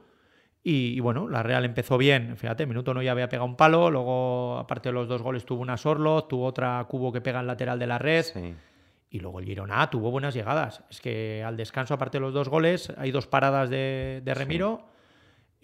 Y, 0.63 0.93
y 0.95 0.99
bueno, 0.99 1.29
la 1.29 1.43
Real 1.43 1.63
empezó 1.63 1.95
bien, 1.97 2.35
fíjate, 2.37 2.65
minuto 2.65 2.93
no 2.95 3.03
ya 3.03 3.11
había 3.11 3.29
pegado 3.29 3.45
un 3.45 3.55
palo, 3.55 3.91
luego 3.91 4.57
aparte 4.57 4.89
de 4.89 4.93
los 4.93 5.07
dos 5.07 5.21
goles 5.21 5.45
tuvo 5.45 5.61
una 5.61 5.77
Sorlo, 5.77 6.23
tuvo 6.23 6.45
otra 6.47 6.83
Cubo 6.89 7.11
que 7.13 7.21
pega 7.21 7.39
en 7.39 7.45
lateral 7.45 7.77
de 7.77 7.85
la 7.85 7.99
red. 7.99 8.23
Sí. 8.23 8.55
Y 9.11 9.19
luego 9.19 9.39
el 9.39 9.45
Girona 9.45 9.87
tuvo 9.91 10.09
buenas 10.09 10.33
llegadas. 10.33 10.83
Es 10.89 10.99
que 10.99 11.43
al 11.45 11.55
descanso, 11.55 11.93
aparte 11.93 12.17
de 12.17 12.21
los 12.21 12.33
dos 12.33 12.49
goles, 12.49 12.91
hay 12.97 13.11
dos 13.11 13.27
paradas 13.27 13.69
de, 13.69 14.21
de 14.25 14.33
Remiro. 14.33 14.87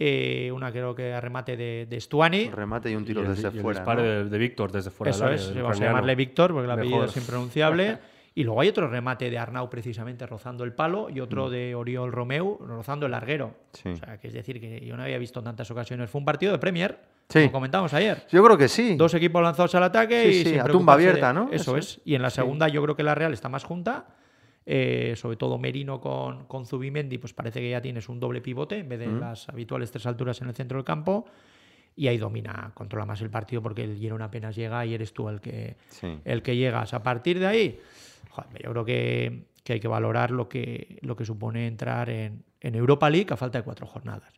Eh, 0.03 0.51
una 0.51 0.71
creo 0.71 0.95
que 0.95 1.13
a 1.13 1.21
remate 1.21 1.55
de, 1.55 1.85
de 1.87 2.01
Stuani. 2.01 2.45
Un 2.47 2.53
remate 2.53 2.89
y 2.89 2.95
un 2.95 3.03
Y 3.03 3.05
tiro 3.05 3.21
el, 3.21 3.27
desde 3.27 3.49
y 3.49 3.55
el 3.57 3.61
fuera. 3.61 3.79
disparo 3.81 4.01
¿no? 4.01 4.07
de, 4.07 4.25
de 4.25 4.37
Víctor 4.39 4.71
desde 4.71 4.89
fuera 4.89 5.11
Eso 5.11 5.25
del 5.25 5.33
área, 5.33 5.45
es, 5.45 5.55
vamos 5.55 5.79
a 5.79 5.83
llamarle 5.85 6.15
Víctor 6.15 6.51
porque 6.53 6.65
el 6.65 6.71
apellido 6.71 6.97
Mejor. 7.01 7.09
es 7.09 7.17
impronunciable. 7.17 7.97
y 8.33 8.43
luego 8.43 8.61
hay 8.61 8.69
otro 8.69 8.87
remate 8.87 9.29
de 9.29 9.37
Arnau 9.37 9.69
precisamente 9.69 10.25
rozando 10.25 10.63
el 10.63 10.73
palo 10.73 11.07
y 11.11 11.19
otro 11.19 11.49
de 11.51 11.75
Oriol 11.75 12.11
Romeu 12.11 12.57
rozando 12.65 13.05
el 13.05 13.11
larguero. 13.11 13.49
Mm. 13.49 13.77
Sí. 13.77 13.89
O 13.89 13.95
sea, 13.97 14.17
que 14.19 14.27
es 14.29 14.33
decir, 14.33 14.59
que 14.59 14.83
yo 14.83 14.97
no 14.97 15.03
había 15.03 15.19
visto 15.19 15.39
en 15.39 15.45
tantas 15.45 15.69
ocasiones. 15.69 16.09
Fue 16.09 16.17
un 16.19 16.25
partido 16.25 16.51
de 16.51 16.57
Premier, 16.57 16.97
Sí. 17.29 17.39
como 17.41 17.51
comentamos 17.51 17.93
ayer. 17.93 18.25
Yo 18.31 18.43
creo 18.43 18.57
que 18.57 18.67
sí. 18.69 18.95
Dos 18.95 19.13
equipos 19.13 19.43
lanzados 19.43 19.75
al 19.75 19.83
ataque 19.83 20.31
Sí, 20.31 20.49
y 20.49 20.57
a 20.57 20.63
tumba 20.63 20.63
preocuparse 20.95 21.03
de- 21.03 21.09
abierta, 21.09 21.33
¿no? 21.33 21.43
Eso 21.51 21.77
Eso 21.77 21.77
es. 21.77 22.01
Y 22.05 22.15
en 22.15 22.23
la 22.23 22.29
segunda 22.31 22.67
yo 22.69 22.81
creo 22.81 22.95
que 22.95 23.03
la 23.03 23.13
Real 23.13 23.33
está 23.33 23.49
más 23.49 23.63
junta. 23.63 24.05
Eh, 24.65 25.13
sobre 25.17 25.37
todo 25.37 25.57
Merino 25.57 25.99
con, 25.99 26.45
con 26.45 26.65
Zubimendi, 26.65 27.17
pues 27.17 27.33
parece 27.33 27.59
que 27.59 27.69
ya 27.69 27.81
tienes 27.81 28.07
un 28.09 28.19
doble 28.19 28.41
pivote 28.41 28.77
en 28.79 28.89
vez 28.89 28.99
de 28.99 29.07
las 29.07 29.49
habituales 29.49 29.91
tres 29.91 30.05
alturas 30.05 30.41
en 30.41 30.47
el 30.49 30.53
centro 30.55 30.77
del 30.77 30.85
campo. 30.85 31.25
Y 31.95 32.07
ahí 32.07 32.17
domina, 32.17 32.71
controla 32.73 33.05
más 33.05 33.21
el 33.21 33.29
partido 33.29 33.61
porque 33.61 33.83
el 33.83 33.97
Girona 33.97 34.25
apenas 34.25 34.55
llega 34.55 34.85
y 34.85 34.93
eres 34.93 35.13
tú 35.13 35.27
el 35.29 35.41
que, 35.41 35.75
Sí. 35.89 36.19
el 36.23 36.41
que 36.41 36.55
llegas. 36.55 36.93
A 36.93 37.03
partir 37.03 37.37
de 37.39 37.47
ahí, 37.47 37.79
joder, 38.29 38.63
yo 38.63 38.71
creo 38.71 38.85
que, 38.85 39.43
que 39.63 39.73
hay 39.73 39.79
que 39.81 39.87
valorar 39.89 40.31
lo 40.31 40.47
que, 40.47 40.99
lo 41.01 41.15
que 41.17 41.25
supone 41.25 41.67
entrar 41.67 42.09
en, 42.09 42.43
en 42.61 42.75
Europa 42.75 43.09
League 43.09 43.27
a 43.33 43.35
falta 43.35 43.57
de 43.57 43.63
cuatro 43.65 43.85
jornadas. 43.87 44.31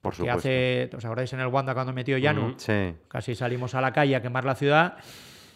Por 0.00 0.12
Que 0.12 0.16
supuesto. 0.18 0.38
hace, 0.38 0.90
¿os 0.96 1.04
acordáis 1.04 1.32
en 1.34 1.40
el 1.40 1.46
Wanda 1.48 1.74
cuando 1.74 1.92
metió 1.92 2.16
Llano? 2.16 2.46
Ujú. 2.48 2.54
Sí. 2.58 2.94
Casi 3.08 3.34
salimos 3.34 3.74
a 3.74 3.80
la 3.82 3.92
calle 3.92 4.16
a 4.16 4.22
quemar 4.22 4.44
la 4.44 4.54
ciudad. 4.54 4.96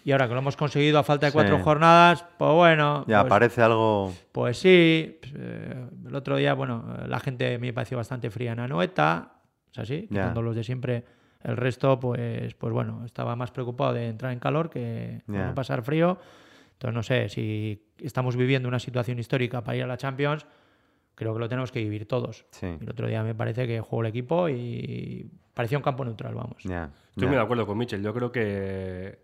Y 0.09 0.12
ahora 0.12 0.27
que 0.27 0.33
lo 0.33 0.41
hemos 0.41 0.57
conseguido 0.57 0.99
a 0.99 1.03
falta 1.03 1.27
de 1.27 1.33
cuatro 1.33 1.59
Sí. 1.59 1.62
jornadas, 1.62 2.25
pues 2.38 2.50
bueno. 2.55 3.05
Ya 3.07 3.21
pues, 3.21 3.29
parece 3.29 3.61
algo. 3.61 4.11
pues 4.33 4.57
sí. 4.59 5.19
pues, 5.21 5.35
eh, 5.37 5.87
el 6.07 6.15
otro 6.15 6.37
día, 6.37 6.55
bueno, 6.55 6.97
la 7.07 7.21
gente 7.21 7.59
me 7.59 7.75
pareció 7.75 7.99
bastante 7.99 8.31
fría 8.31 8.53
en 8.53 8.61
Anoeta. 8.61 9.33
Es 9.71 9.79
así, 9.81 10.07
quitando 10.09 10.41
los 10.41 10.57
de 10.57 10.65
siempre. 10.65 11.05
El 11.43 11.59
resto, 11.59 12.00
pues, 12.00 12.55
pues 12.55 12.73
bueno, 12.73 13.05
estaba 13.05 13.37
más 13.37 13.50
preocupado 13.50 13.93
de 13.93 14.09
entrar 14.09 14.33
en 14.33 14.38
calor 14.38 14.71
que 14.71 14.81
de 14.81 15.23
Ya. 15.27 15.49
no 15.49 15.55
pasar 15.55 15.83
frío. 15.83 16.17
Entonces, 16.73 16.95
no 16.95 17.03
sé, 17.03 17.29
si 17.29 17.85
estamos 17.99 18.35
viviendo 18.35 18.67
una 18.67 18.79
situación 18.79 19.19
histórica 19.19 19.62
para 19.62 19.77
ir 19.77 19.83
a 19.83 19.87
la 19.87 19.99
Champions, 19.99 20.47
creo 21.17 21.35
que 21.35 21.41
lo 21.41 21.50
tenemos 21.50 21.71
que 21.71 21.81
vivir 21.81 22.09
todos. 22.09 22.47
Sí. 22.53 22.65
El 22.81 22.88
otro 22.88 23.09
día 23.09 23.23
me 23.23 23.35
parece 23.35 23.67
que 23.67 23.83
jugó 23.83 24.00
el 24.00 24.09
equipo 24.09 24.49
y 24.49 25.31
parecía 25.53 25.77
un 25.77 25.85
campo 25.85 26.03
neutral, 26.03 26.35
vamos. 26.35 26.62
Ya. 26.65 26.91
Estoy 27.11 27.25
ya. 27.25 27.27
muy 27.29 27.37
de 27.37 27.43
acuerdo 27.43 27.67
con 27.67 27.77
Michel. 27.77 28.03
Yo 28.03 28.15
creo 28.15 28.33
que, 28.33 29.19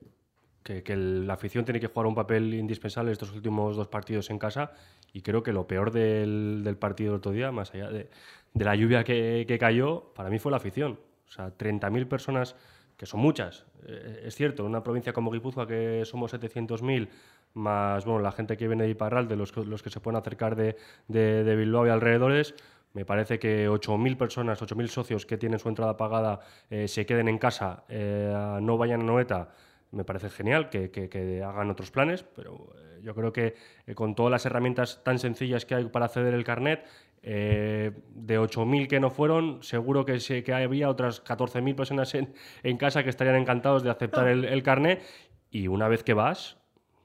que, 0.65 0.97
la 0.97 1.35
afición 1.35 1.65
tiene 1.65 1.79
que 1.79 1.87
jugar 1.89 2.07
un 2.07 2.15
papel 2.15 2.55
indispensable 2.55 3.13
estos 3.13 3.33
últimos 3.33 3.77
dos 3.77 3.87
partidos 3.89 4.31
en 4.31 4.39
casa. 4.39 4.73
Y 5.13 5.23
creo 5.23 5.43
que 5.45 5.53
lo 5.53 5.67
peor 5.69 5.93
del, 5.93 6.77
partido 6.81 7.13
del 7.13 7.19
otro 7.19 7.33
día, 7.33 7.53
más 7.53 7.73
allá 7.75 7.89
de, 7.91 8.09
de 8.53 8.65
la 8.65 8.75
lluvia 8.75 9.05
que, 9.05 9.57
cayó, 9.61 10.13
para 10.15 10.31
mí 10.31 10.39
fue 10.41 10.51
la 10.51 10.57
afición. 10.57 10.99
O 11.29 11.31
sea, 11.31 11.51
30.000 11.57 12.07
personas 12.09 12.57
que 12.97 13.07
son 13.07 13.21
muchas, 13.21 13.67
eh, 13.87 14.23
es 14.25 14.35
cierto, 14.37 14.63
en 14.63 14.69
una 14.71 14.83
provincia 14.83 15.13
como 15.13 15.31
Guipúzcoa 15.33 15.67
que 15.67 16.03
somos 16.05 16.31
700.000, 16.33 17.09
más 17.55 18.05
bueno, 18.05 18.21
la 18.21 18.33
gente 18.33 18.57
que 18.57 18.67
viene 18.69 18.85
de 18.85 18.91
Iparralde, 18.91 19.37
los, 19.37 19.53
que- 19.53 19.65
los 19.65 19.83
que 19.83 19.91
se 19.91 20.01
pueden 20.01 20.17
acercar 20.19 20.57
de, 20.57 20.77
de- 21.09 21.45
de 21.45 21.57
Bilbao 21.57 21.87
y 21.87 21.91
alrededores, 21.91 22.55
me 22.93 23.05
parece 23.05 23.39
que 23.41 23.69
8.000 23.69 24.17
personas, 24.17 24.63
8.000 24.63 24.89
socios 24.89 25.27
que 25.27 25.37
tienen 25.37 25.59
su 25.59 25.69
entrada 25.69 25.97
pagada 25.97 26.41
eh, 26.71 26.87
se 26.89 27.05
queden 27.07 27.29
en 27.29 27.39
casa, 27.39 27.85
eh, 27.89 28.33
no 28.63 28.79
vayan 28.79 29.01
a 29.01 29.05
Noeta, 29.05 29.49
me 29.95 30.05
parece 30.05 30.29
genial 30.31 30.69
que, 30.71 30.91
que- 30.91 31.09
que 31.09 31.43
hagan 31.43 31.71
otros 31.71 31.91
planes, 31.91 32.23
pero 32.23 32.73
eh, 32.77 33.01
yo 33.03 33.15
creo 33.15 33.33
que 33.33 33.55
eh, 33.87 33.95
con 33.95 34.15
todas 34.15 34.31
las 34.31 34.45
herramientas 34.47 35.03
tan 35.05 35.19
sencillas 35.19 35.65
que 35.65 35.75
hay 35.75 35.85
para 35.87 36.07
acceder 36.07 36.35
el 36.35 36.45
carnet, 36.45 36.85
eh, 37.23 37.93
de 38.11 38.39
8.000 38.39 38.87
que 38.87 39.01
no 39.01 39.09
fueron, 39.11 39.63
seguro 39.63 40.05
que, 40.05 40.21
se- 40.21 40.43
que 40.43 40.53
había 40.53 40.91
otras 40.91 41.23
14.000 41.25 41.75
personas 41.75 42.15
en, 42.15 42.35
en 42.63 42.77
casa 42.77 43.03
que 43.03 43.09
estarían 43.11 43.37
encantados 43.37 43.83
de 43.83 43.91
aceptar 43.91 44.29
el, 44.29 44.45
el 44.45 44.63
carnet. 44.63 45.03
Y 45.51 45.69
una 45.69 45.89
vez 45.89 46.03
que 46.03 46.13
vas, 46.15 46.59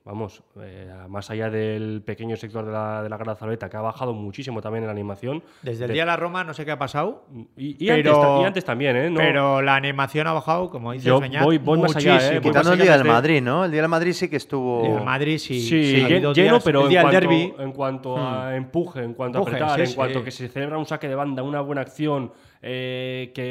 vamos, 0.05 0.41
eh, 0.59 0.91
más 1.07 1.29
allá 1.29 1.49
del 1.49 2.01
pequeño 2.03 2.35
sector 2.35 2.65
de 2.65 2.71
la, 2.71 3.03
de 3.03 3.09
la 3.09 3.17
Grada 3.17 3.35
Zaleta, 3.35 3.69
que 3.69 3.77
ha 3.77 3.81
bajado 3.81 4.13
muchísimo 4.13 4.61
también 4.61 4.83
en 4.83 4.87
la 4.87 4.91
animación. 4.93 5.43
Desde 5.61 5.83
el 5.85 5.89
de- 5.89 5.93
día 5.93 6.03
de 6.03 6.07
la 6.07 6.15
Roma 6.17 6.43
no 6.43 6.53
sé 6.53 6.65
qué 6.65 6.71
ha 6.71 6.79
pasado, 6.79 7.25
y, 7.55 7.75
y 7.83 7.87
pero- 7.87 8.15
antes, 8.15 8.41
y 8.41 8.45
antes 8.45 8.65
también, 8.65 8.95
¿eh? 8.95 9.09
No- 9.09 9.19
pero 9.19 9.61
la 9.61 9.75
animación 9.75 10.25
ha 10.27 10.33
bajado, 10.33 10.69
como 10.69 10.93
dice 10.93 11.05
Yo 11.07 11.19
Beñat, 11.19 11.43
voy- 11.43 11.57
voy 11.59 11.79
más 11.79 11.95
allá, 11.95 12.17
¿eh? 12.17 12.41
Quitando 12.41 12.69
más 12.69 12.79
el 12.79 12.81
día 12.81 12.91
del 12.93 12.99
desde- 13.03 13.11
Madrid, 13.13 13.41
¿no? 13.41 13.65
El 13.65 13.71
día 13.71 13.81
del 13.81 13.89
Madrid 13.89 14.13
sí 14.13 14.29
que 14.29 14.37
estuvo. 14.37 14.97
El 14.97 15.03
Madrid 15.05 15.37
sí, 15.37 15.59
Sí, 15.59 15.83
sí, 15.83 16.01
ha 16.03 16.07
lleno, 16.07 16.33
días- 16.33 16.63
pero 16.63 16.87
el 16.87 16.95
en 16.95 17.01
cuanto, 17.01 17.19
derbi, 17.19 17.53
en 17.59 17.71
cuanto 17.71 18.17
a 18.17 18.55
empuje, 18.55 19.03
en 19.03 19.13
cuanto 19.13 19.39
Empuje, 19.39 19.57
a 19.57 19.65
apretar, 19.65 19.85
sí, 19.85 19.91
en 19.91 19.95
cuanto 19.95 20.13
sí. 20.15 20.21
a 20.21 20.25
que 20.25 20.31
se 20.31 20.47
celebra 20.47 20.77
un 20.77 20.85
saque 20.85 21.07
de 21.07 21.15
banda, 21.15 21.43
una 21.43 21.61
buena 21.61 21.81
acción, 21.81 22.31
eh, 22.61 23.31
que 23.33 23.43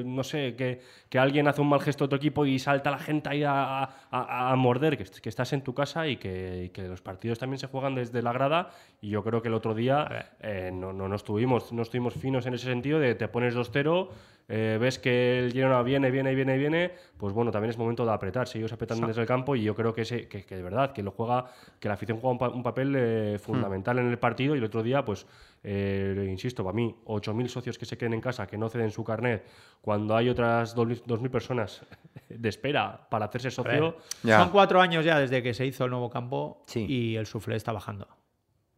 eh, 0.00 0.02
no 0.04 0.22
sé, 0.24 0.54
que, 0.56 0.80
que 1.08 1.18
alguien 1.18 1.48
hace 1.48 1.60
un 1.60 1.68
mal 1.68 1.80
gesto 1.80 2.04
a 2.04 2.08
tu 2.08 2.16
equipo 2.16 2.44
y 2.46 2.58
salta 2.58 2.90
la 2.90 2.98
gente 2.98 3.28
ahí 3.28 3.42
a, 3.44 3.84
a- 4.10 4.54
morder, 4.56 4.96
que, 4.96 5.04
est- 5.04 5.18
que 5.20 5.28
estás 5.28 5.52
en 5.52 5.62
tu 5.62 5.74
casa 5.74 6.06
y 6.08 6.16
que, 6.16 6.64
y 6.64 6.68
que 6.70 6.82
los 6.88 7.00
partidos 7.00 7.38
también 7.38 7.58
se 7.58 7.66
juegan 7.66 7.94
desde 7.94 8.22
la 8.22 8.32
grada. 8.32 8.70
Y 9.00 9.10
yo 9.10 9.22
creo 9.24 9.42
que 9.42 9.48
el 9.48 9.54
otro 9.54 9.74
día 9.74 10.30
eh, 10.40 10.70
no, 10.72 10.92
no, 10.92 11.08
no 11.08 11.16
estuvimos, 11.16 11.72
no 11.72 11.82
estuvimos 11.82 12.14
finos 12.14 12.46
en 12.46 12.54
ese 12.54 12.66
sentido 12.66 12.98
de 12.98 13.14
te 13.14 13.28
pones 13.28 13.54
2-0. 13.56 14.08
Eh, 14.48 14.78
ves 14.80 14.98
que 14.98 15.38
el 15.40 15.52
Girona 15.52 15.82
viene, 15.82 16.10
viene, 16.10 16.34
viene, 16.34 16.56
viene, 16.56 16.92
pues 17.16 17.32
bueno, 17.34 17.50
también 17.50 17.70
es 17.70 17.78
momento 17.78 18.04
de 18.06 18.12
apretar, 18.12 18.46
seguir 18.46 18.72
apretando 18.72 19.06
desde 19.06 19.20
el 19.22 19.26
campo 19.26 19.56
y 19.56 19.62
yo 19.62 19.74
creo 19.74 19.92
que, 19.92 20.02
ese, 20.02 20.28
que, 20.28 20.44
que 20.44 20.56
de 20.56 20.62
verdad, 20.62 20.92
que 20.92 21.02
lo 21.02 21.10
juega, 21.10 21.46
que 21.80 21.88
la 21.88 21.94
afición 21.94 22.18
juega 22.20 22.32
un, 22.32 22.38
pa- 22.38 22.48
un 22.50 22.62
papel 22.62 22.94
eh, 22.96 23.38
fundamental 23.40 23.98
en 23.98 24.06
el 24.08 24.18
partido 24.18 24.54
y 24.54 24.58
el 24.58 24.64
otro 24.64 24.82
día, 24.82 25.04
pues, 25.04 25.26
eh, 25.64 26.26
insisto, 26.30 26.62
para 26.62 26.74
mí, 26.76 26.94
8.000 27.06 27.48
socios 27.48 27.76
que 27.76 27.86
se 27.86 27.98
queden 27.98 28.14
en 28.14 28.20
casa, 28.20 28.46
que 28.46 28.56
no 28.56 28.68
ceden 28.68 28.90
su 28.92 29.02
carnet, 29.02 29.44
cuando 29.80 30.14
hay 30.16 30.28
otras 30.28 30.76
2.000 30.76 31.02
2.000 31.04 31.30
personas 31.30 31.82
de 32.28 32.48
espera 32.48 33.08
para 33.10 33.24
hacerse 33.26 33.50
socio, 33.50 33.96
Ya. 34.22 34.38
Son 34.38 34.50
cuatro 34.50 34.80
años 34.80 35.04
ya 35.04 35.18
desde 35.18 35.42
que 35.42 35.54
se 35.54 35.66
hizo 35.66 35.84
el 35.84 35.90
nuevo 35.90 36.08
campo 36.10 36.62
Sí. 36.66 36.86
y 36.88 37.16
el 37.16 37.26
suflé 37.26 37.56
está 37.56 37.72
bajando. 37.72 38.06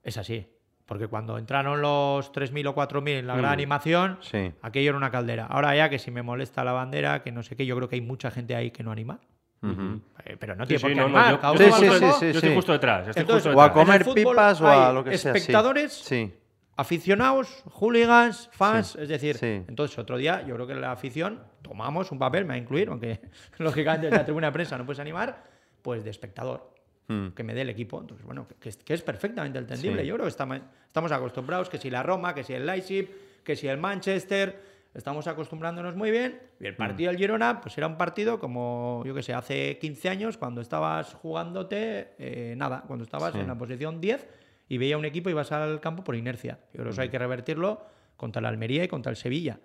Es 0.03 0.17
así. 0.17 0.47
Porque 0.89 1.07
cuando 1.07 1.37
entraron 1.37 1.83
los 1.83 2.33
3.000 2.33 2.67
o 2.67 2.75
4.000 2.75 3.19
en 3.19 3.27
la 3.27 3.37
gran 3.37 3.51
Mm. 3.51 3.53
animación, 3.53 4.19
Sí. 4.23 4.53
aquello 4.63 4.89
era 4.89 4.97
una 4.97 5.11
caldera. 5.11 5.45
Ahora 5.47 5.77
ya 5.77 5.91
que 5.91 5.99
si 5.99 6.11
me 6.11 6.23
molesta 6.23 6.65
la 6.65 6.73
bandera, 6.73 7.23
que 7.23 7.31
no 7.31 7.43
sé 7.43 7.57
qué, 7.57 7.67
yo 7.67 7.77
creo 7.77 7.91
que 7.91 7.97
hay 7.97 8.01
mucha 8.01 8.31
gente 8.31 8.57
ahí 8.57 8.71
que 8.71 8.83
no 8.83 8.91
anima. 8.91 9.21
Ujú. 9.63 10.01
Eh, 10.25 10.37
pero 10.41 10.55
no 10.57 10.65
Sí, 10.65 10.69
tiene 10.69 10.79
sí, 10.79 10.83
por 10.85 10.91
qué 10.91 10.95
no, 10.97 11.03
no, 11.03 11.19
animar. 11.19 11.31
yo- 11.35 11.41
cada 11.41 11.55
yo 11.55 11.59
Sí, 11.59 11.65
sí, 11.73 11.89
juego. 11.89 12.13
sí, 12.13 12.19
sí, 12.21 12.33
yo 12.33 12.39
estoy 12.39 12.55
justo 12.55 12.73
detrás, 12.73 13.09
estoy 13.09 13.21
Entonces, 13.21 13.45
justo 13.45 13.59
O 13.59 13.61
a 13.61 13.69
detrás. 13.69 13.85
comer 14.05 14.15
pipas 14.15 14.61
o 14.63 14.67
a 14.69 14.93
lo 14.95 15.05
que 15.05 15.19
sea. 15.19 15.33
sí. 15.35 15.39
espectadores, 15.39 15.93
Sí. 15.93 16.33
aficionados, 16.77 17.63
hooligans, 17.73 18.49
fans, 18.53 18.93
Sí, 18.93 18.99
es 19.03 19.09
decir, 19.09 19.37
sí. 19.37 19.65
entonces 19.69 19.99
otro 19.99 20.17
día 20.17 20.43
yo 20.47 20.55
creo 20.55 20.67
que 20.67 20.75
la 20.75 20.93
afición 20.93 21.43
tomamos 21.61 22.13
un 22.13 22.19
papel, 22.19 22.45
me 22.45 22.49
va 22.51 22.55
a 22.55 22.59
incluir, 22.59 22.89
aunque 22.89 23.21
lógicamente 23.59 24.07
en 24.09 24.15
la 24.15 24.25
tribuna 24.25 24.47
de 24.47 24.53
prensa 24.53 24.79
no 24.79 24.87
puedes 24.87 25.01
animar, 25.01 25.45
pues 25.83 26.05
de 26.05 26.11
espectador, 26.11 26.71
Mm. 27.09 27.29
que 27.31 27.43
me 27.43 27.55
dé 27.55 27.63
el 27.63 27.71
equipo. 27.71 28.01
Entonces, 28.01 28.25
bueno, 28.27 28.47
que, 28.61 28.69
es- 28.69 28.77
que 28.77 28.95
es 28.95 29.03
perfectamente 29.03 29.59
entendible. 29.59 30.03
Sí. 30.03 30.09
Yo 30.09 30.15
creo 30.15 30.25
que 30.27 30.31
estamos, 30.31 30.61
estamos 30.87 31.11
acostumbrados, 31.13 31.69
que 31.69 31.79
si 31.79 31.91
la 31.91 32.03
Roma, 32.03 32.35
que 32.35 32.45
si 32.45 32.53
el 32.53 32.67
Leipzig, 32.67 33.09
que 33.43 33.57
si 33.57 33.67
el 33.67 33.79
Manchester, 33.79 34.61
estamos 34.95 35.27
acostumbrándonos 35.27 35.97
muy 35.97 36.11
bien. 36.11 36.39
Y 36.61 36.65
Mm. 36.65 36.67
el 36.67 36.77
partido 36.77 37.11
del 37.11 37.19
Girona, 37.19 37.61
pues 37.61 37.77
era 37.79 37.87
un 37.87 37.97
partido 37.97 38.39
como, 38.39 39.03
yo 39.07 39.15
que 39.15 39.23
sé, 39.23 39.33
hace 39.33 39.79
15 39.79 40.09
años, 40.09 40.37
cuando 40.37 40.61
estabas 40.61 41.15
jugándote, 41.15 42.15
eh, 42.19 42.55
nada, 42.57 42.83
cuando 42.87 43.05
estabas 43.05 43.33
Sí. 43.33 43.39
en 43.41 43.47
la 43.47 43.57
posición 43.57 44.01
10 44.01 44.29
y 44.69 44.77
veía 44.79 44.99
un 44.99 45.05
equipo 45.05 45.31
y 45.31 45.33
vas 45.33 45.51
al 45.53 45.81
campo 45.81 46.05
por 46.05 46.15
inercia. 46.15 46.59
Yo 46.73 46.81
creo 46.81 46.85
que 46.87 46.91
eso 46.91 47.01
hay 47.03 47.09
que 47.09 47.19
revertirlo 47.19 47.81
contra 48.17 48.43
la 48.43 48.49
Almería 48.49 48.85
y 48.85 48.89
contra 48.89 49.11
el 49.11 49.17
Sevilla. 49.17 49.59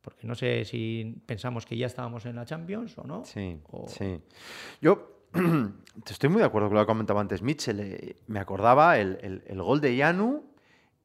Porque 0.00 0.26
no 0.26 0.34
sé 0.36 0.64
si 0.64 1.20
pensamos 1.26 1.66
que 1.66 1.76
ya 1.76 1.86
estábamos 1.86 2.24
en 2.26 2.36
la 2.36 2.44
Champions 2.46 2.96
o 2.96 3.04
no. 3.04 3.24
Sí, 3.24 3.60
o- 3.72 3.88
sí. 3.88 4.20
Yo 4.80 5.15
estoy 6.10 6.28
muy 6.30 6.40
de 6.40 6.46
acuerdo 6.46 6.68
con 6.68 6.76
lo 6.76 6.82
que 6.82 6.86
comentaba 6.86 7.20
antes 7.20 7.42
Mitchell. 7.42 7.80
eh, 7.80 8.16
me 8.26 8.38
acordaba 8.40 8.98
el, 8.98 9.18
el- 9.22 9.42
el 9.46 9.62
gol 9.62 9.80
de 9.80 9.96
Yanu. 9.96 10.44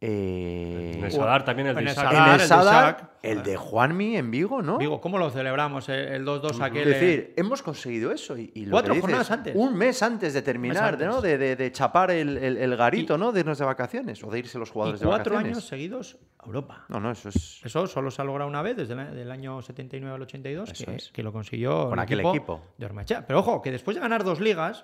Eh, 0.02 0.94
En 0.98 1.04
el 1.04 1.12
Sadar 1.12 1.46
también 1.46 1.68
el 1.68 1.76
de 1.76 1.82
el 1.82 1.88
Isaac. 1.90 2.12
en 2.12 2.32
el 2.34 2.38
de 2.40 2.46
Sadar, 2.48 2.96
Isaac. 2.98 3.12
el 3.22 3.44
de 3.44 3.56
Juanmi 3.56 4.18
en 4.18 4.32
Vigo, 4.32 4.62
¿no? 4.64 4.80
Digo, 4.80 5.00
¿cómo 5.00 5.18
lo 5.20 5.30
celebramos 5.30 5.88
eh, 5.90 6.16
el 6.16 6.26
2-2 6.26 6.60
aquel? 6.62 6.88
Es 6.88 6.96
eh? 6.96 7.00
decir, 7.06 7.34
hemos 7.38 7.62
conseguido 7.62 8.12
eso. 8.12 8.36
Y, 8.38 8.52
y 8.56 8.66
lo 8.66 8.72
Cuatro 8.72 8.94
dices, 8.96 9.02
jornadas 9.04 9.32
antes. 9.32 9.56
Un 9.56 9.76
mes 9.78 10.02
antes 10.02 10.34
de 10.34 10.42
terminar, 10.42 10.94
antes. 10.96 11.08
¿no? 11.08 11.22
De, 11.22 11.38
de- 11.38 11.56
de 11.56 11.72
chapar 11.72 12.10
el, 12.12 12.36
el- 12.38 12.58
el 12.58 12.76
garito, 12.76 13.16
Y- 13.16 13.18
¿no? 13.20 13.32
De 13.32 13.42
irnos 13.42 13.60
de 13.60 13.66
vacaciones 13.66 14.24
o 14.24 14.32
de 14.32 14.40
irse 14.40 14.58
los 14.58 14.72
jugadores 14.72 15.02
cuatro 15.02 15.32
de 15.34 15.38
vacaciones. 15.38 15.58
años 15.58 15.68
seguidos 15.70 16.18
a 16.40 16.46
Europa. 16.48 16.86
No, 16.90 17.00
no, 17.00 17.12
eso 17.12 17.30
es. 17.30 17.62
Eso 17.64 17.86
solo 17.86 18.10
se 18.10 18.22
ha 18.22 18.26
logrado 18.26 18.50
una 18.50 18.64
vez 18.64 18.76
desde 18.78 18.94
el, 18.94 19.30
año 19.32 19.62
79 19.62 20.16
al 20.16 20.22
82, 20.24 20.72
Eso 20.72 20.86
que, 20.86 20.96
es. 20.96 21.12
que 21.12 21.22
lo 21.22 21.32
consiguió 21.32 21.90
Con 21.90 22.00
el 22.00 22.04
aquel 22.04 22.22
equipo. 22.22 22.62
de 22.78 22.86
Ormaechea. 22.88 23.28
Pero 23.28 23.40
ojo, 23.40 23.62
que 23.62 23.72
después 23.72 23.94
de 23.96 24.02
ganar 24.02 24.24
dos 24.24 24.40
ligas, 24.40 24.84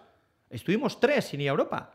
estuvimos 0.51 0.99
tres 0.99 1.25
sin 1.25 1.41
ir 1.41 1.47
a 1.47 1.51
Europa. 1.51 1.91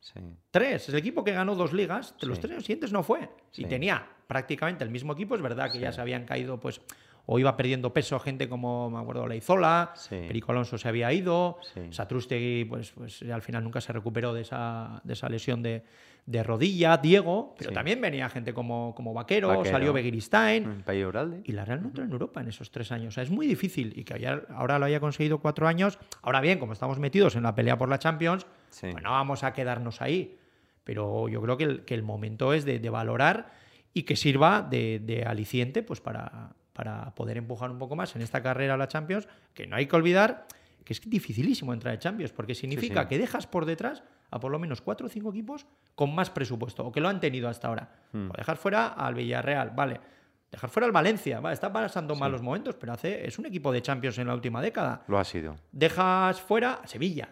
Sí. 0.00 0.20
Tres. 0.50 0.82
Es 0.84 0.88
el 0.90 0.96
equipo 0.96 1.24
que 1.24 1.32
ganó 1.32 1.54
dos 1.54 1.72
ligas. 1.72 2.14
De 2.20 2.26
los 2.26 2.38
Sí. 2.38 2.42
tres 2.42 2.58
siguientes 2.62 2.92
no 2.92 3.02
fue. 3.02 3.28
Sí. 3.50 3.62
Y 3.62 3.64
tenía 3.66 4.06
prácticamente 4.26 4.84
el 4.84 4.90
mismo 4.90 5.12
equipo. 5.14 5.34
Es 5.34 5.42
verdad 5.42 5.70
que 5.70 5.78
ya 5.78 5.92
se 5.92 6.00
habían 6.00 6.24
caído, 6.24 6.60
pues, 6.60 6.80
o 7.26 7.38
iba 7.38 7.56
perdiendo 7.56 7.92
peso 7.92 8.18
gente 8.20 8.48
como, 8.48 8.88
me 8.90 8.98
acuerdo, 8.98 9.26
Leizola, 9.26 9.92
Sí. 9.96 10.16
Perico 10.28 10.52
Alonso 10.52 10.78
se 10.78 10.88
había 10.88 11.12
ido, 11.12 11.58
Sí. 11.74 11.80
Satrustegui, 11.90 12.64
pues, 12.66 12.92
pues 12.92 13.22
al 13.22 13.42
final 13.42 13.64
nunca 13.64 13.80
se 13.80 13.92
recuperó 13.92 14.32
de 14.32 14.42
esa, 14.42 15.00
de 15.02 15.12
esa 15.12 15.28
lesión 15.28 15.62
de, 15.62 15.82
de 16.24 16.42
rodilla, 16.42 16.96
Diego, 16.98 17.54
pero 17.58 17.70
Sí. 17.70 17.74
también 17.74 18.00
venía 18.00 18.28
gente 18.28 18.52
como, 18.54 18.94
como 18.96 19.12
Vaquero, 19.12 19.48
Vaquero. 19.48 19.70
salió 19.70 19.92
Begiristain. 19.92 20.84
Uralde. 21.06 21.40
Y 21.44 21.52
la 21.52 21.64
Real 21.64 21.82
no 21.82 21.88
entró 21.88 22.04
en 22.04 22.10
Europa 22.12 22.40
en 22.40 22.48
esos 22.48 22.70
tres 22.70 22.90
años. 22.92 23.08
O 23.08 23.14
sea, 23.14 23.22
es 23.22 23.30
muy 23.30 23.46
difícil. 23.46 23.92
Y 23.96 24.04
que 24.04 24.14
haya- 24.14 24.42
ahora 24.50 24.78
lo 24.78 24.86
haya 24.86 24.98
conseguido 25.00 25.38
cuatro 25.38 25.66
años. 25.68 25.98
Ahora 26.22 26.40
bien, 26.40 26.58
como 26.58 26.72
estamos 26.72 26.98
metidos 26.98 27.34
en 27.36 27.42
la 27.44 27.54
pelea 27.54 27.76
por 27.78 27.88
la 27.88 27.98
Champions, 27.98 28.46
Sí. 28.70 28.88
pues 28.90 29.02
no 29.04 29.10
vamos 29.12 29.42
a 29.44 29.52
quedarnos 29.52 30.00
ahí. 30.02 30.36
Pero 30.84 31.28
yo 31.28 31.40
creo 31.42 31.56
que 31.56 31.64
el, 31.64 31.84
que 31.84 31.94
el 31.94 32.02
momento 32.02 32.52
es 32.52 32.64
de, 32.64 32.78
de 32.78 32.90
valorar 32.90 33.50
y 33.92 34.02
que 34.04 34.14
sirva 34.16 34.62
de, 34.62 35.00
de 35.02 35.24
aliciente 35.24 35.82
pues 35.82 36.00
para, 36.00 36.50
para 36.76 37.14
poder 37.14 37.38
empujar 37.38 37.70
un 37.70 37.78
poco 37.78 37.96
más 37.96 38.14
en 38.14 38.22
esta 38.22 38.42
carrera 38.42 38.74
a 38.74 38.76
la 38.76 38.86
Champions, 38.86 39.26
que 39.54 39.66
no 39.66 39.76
hay 39.76 39.86
que 39.86 39.96
olvidar 39.96 40.46
que 40.84 40.92
es 40.92 41.00
dificilísimo 41.00 41.72
entrar 41.72 41.94
en 41.94 42.00
Champions, 42.00 42.32
porque 42.32 42.54
significa 42.54 43.02
sí. 43.02 43.08
que 43.08 43.18
dejas 43.18 43.46
por 43.48 43.64
detrás 43.64 44.04
a 44.30 44.38
por 44.38 44.52
lo 44.52 44.58
menos 44.60 44.82
cuatro 44.82 45.06
o 45.06 45.08
cinco 45.08 45.30
equipos 45.30 45.66
con 45.96 46.14
más 46.14 46.30
presupuesto, 46.30 46.86
o 46.86 46.92
que 46.92 47.00
lo 47.00 47.08
han 47.08 47.18
tenido 47.18 47.48
hasta 47.48 47.66
ahora. 47.66 47.90
Hmm. 48.12 48.30
O 48.30 48.34
dejar 48.36 48.56
fuera 48.56 48.88
al 48.88 49.14
Villarreal, 49.14 49.70
vale. 49.70 50.00
Dejar 50.48 50.70
fuera 50.70 50.86
al 50.86 50.92
Valencia, 50.92 51.40
vale, 51.40 51.54
está 51.54 51.72
pasando 51.72 52.14
malos 52.14 52.40
momentos, 52.40 52.76
pero 52.76 52.92
hace, 52.92 53.26
es 53.26 53.36
un 53.36 53.46
equipo 53.46 53.72
de 53.72 53.82
Champions 53.82 54.18
en 54.18 54.28
la 54.28 54.34
última 54.34 54.62
década. 54.62 55.02
Lo 55.08 55.18
ha 55.18 55.24
sido. 55.24 55.56
Dejas 55.72 56.40
fuera 56.40 56.74
a 56.74 56.86
Sevilla. 56.86 57.30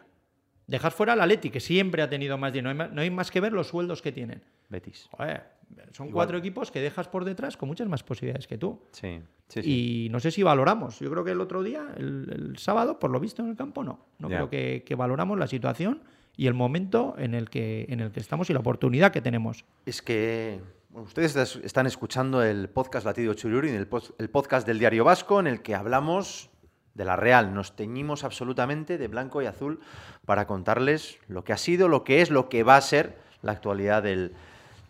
Dejas 0.66 0.92
fuera 0.92 1.12
al 1.12 1.20
Atleti, 1.20 1.50
que 1.50 1.60
siempre 1.60 2.02
ha 2.02 2.08
tenido 2.08 2.36
más 2.38 2.52
dinero. 2.52 2.74
No 2.74 2.82
hay 2.82 2.88
más, 2.88 2.96
no 2.96 3.02
hay 3.02 3.10
más 3.10 3.30
que 3.30 3.40
ver 3.40 3.52
los 3.52 3.68
sueldos 3.68 4.02
que 4.02 4.10
tienen. 4.10 4.42
Betis. 4.68 5.08
Joder, 5.12 5.53
son 5.92 6.08
Igual. 6.08 6.12
cuatro 6.26 6.38
equipos 6.38 6.70
que 6.70 6.80
dejas 6.80 7.08
por 7.08 7.24
detrás 7.24 7.56
con 7.56 7.68
muchas 7.68 7.88
más 7.88 8.02
posibilidades 8.02 8.46
que 8.46 8.58
tú. 8.58 8.80
Sí. 8.92 9.20
Sí, 9.48 9.62
sí. 9.62 10.04
Y 10.06 10.08
no 10.10 10.20
sé 10.20 10.30
si 10.30 10.42
valoramos. 10.42 10.98
Yo 11.00 11.10
creo 11.10 11.24
que 11.24 11.30
el 11.32 11.40
otro 11.40 11.62
día, 11.62 11.86
el, 11.96 12.30
el 12.32 12.58
sábado, 12.58 12.98
por 12.98 13.10
lo 13.10 13.20
visto 13.20 13.42
en 13.42 13.50
el 13.50 13.56
campo, 13.56 13.84
no. 13.84 14.06
No 14.18 14.28
creo 14.28 14.48
que, 14.50 14.82
que 14.86 14.94
valoramos 14.94 15.38
la 15.38 15.46
situación 15.46 16.02
y 16.36 16.46
el 16.46 16.54
momento 16.54 17.14
en 17.18 17.34
el, 17.34 17.48
que, 17.50 17.86
en 17.88 18.00
el 18.00 18.10
que 18.10 18.20
estamos 18.20 18.48
y 18.50 18.52
la 18.52 18.60
oportunidad 18.60 19.12
que 19.12 19.20
tenemos. 19.20 19.64
Es 19.86 20.02
que 20.02 20.60
bueno, 20.90 21.06
ustedes 21.06 21.36
es- 21.36 21.56
están 21.56 21.86
escuchando 21.86 22.42
el 22.42 22.68
podcast 22.68 23.06
Latido 23.06 23.34
Chururi, 23.34 23.68
el, 23.70 23.88
el 24.18 24.30
podcast 24.30 24.66
del 24.66 24.78
Diario 24.78 25.04
Vasco, 25.04 25.38
en 25.40 25.46
el 25.46 25.62
que 25.62 25.74
hablamos 25.74 26.50
de 26.94 27.04
la 27.04 27.16
Real. 27.16 27.52
Nos 27.54 27.76
teñimos 27.76 28.24
absolutamente 28.24 28.98
de 28.98 29.08
blanco 29.08 29.42
y 29.42 29.46
azul 29.46 29.80
para 30.24 30.46
contarles 30.46 31.18
lo 31.28 31.44
que 31.44 31.52
ha 31.52 31.56
sido, 31.56 31.88
lo 31.88 32.02
que 32.04 32.22
es, 32.22 32.30
lo 32.30 32.48
que 32.48 32.62
va 32.62 32.76
a 32.76 32.80
ser 32.80 33.18
la 33.42 33.52
actualidad 33.52 34.02
del, 34.02 34.32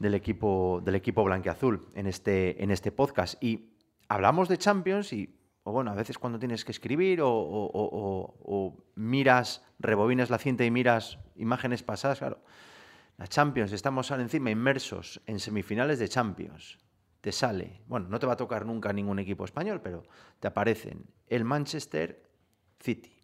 del 0.05 0.15
equipo, 0.15 0.83
del 0.85 0.97
equipo 0.97 1.25
blanqueazul 1.25 1.89
en 1.95 2.07
este, 2.07 2.63
en 2.63 2.71
este 2.71 2.93
podcast. 2.93 3.43
Y 3.43 3.71
hablamos 4.07 4.51
de 4.51 4.59
Champions 4.59 5.15
y, 5.15 5.35
o 5.63 5.73
bueno, 5.73 5.91
a 5.91 5.95
veces 5.95 6.19
cuando 6.19 6.39
tienes 6.39 6.63
que 6.63 6.73
escribir 6.73 7.21
o, 7.23 8.77
miras, 8.97 9.65
rebobinas 9.79 10.29
la 10.29 10.37
cinta 10.37 10.63
y 10.63 10.71
miras 10.71 11.19
imágenes 11.37 11.83
pasadas, 11.83 12.19
claro. 12.19 12.45
La 13.17 13.27
Champions, 13.27 13.73
estamos 13.73 14.11
ahora 14.11 14.23
encima 14.23 14.51
inmersos 14.51 15.23
en 15.27 15.41
semifinales 15.41 15.99
de 15.99 16.09
Champions. 16.09 16.79
te 17.23 17.33
sale, 17.33 17.81
bueno, 17.87 18.09
no 18.11 18.19
te 18.19 18.27
va 18.27 18.35
a 18.35 18.37
tocar 18.37 18.67
nunca 18.67 18.93
ningún 18.93 19.19
equipo 19.19 19.47
español, 19.47 19.81
pero 19.81 20.03
te 20.39 20.49
aparecen 20.49 21.07
el 21.29 21.45
Manchester 21.45 22.29
City, 22.79 23.23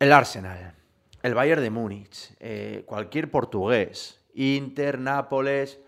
el 0.00 0.12
Arsenal, 0.12 0.74
el 1.22 1.34
Bayern 1.34 1.62
de 1.62 1.70
Múnich, 1.70 2.34
eh, 2.40 2.82
cualquier 2.86 3.30
portugués, 3.30 4.23
Inter, 4.34 4.98
Nápoles, 4.98 5.80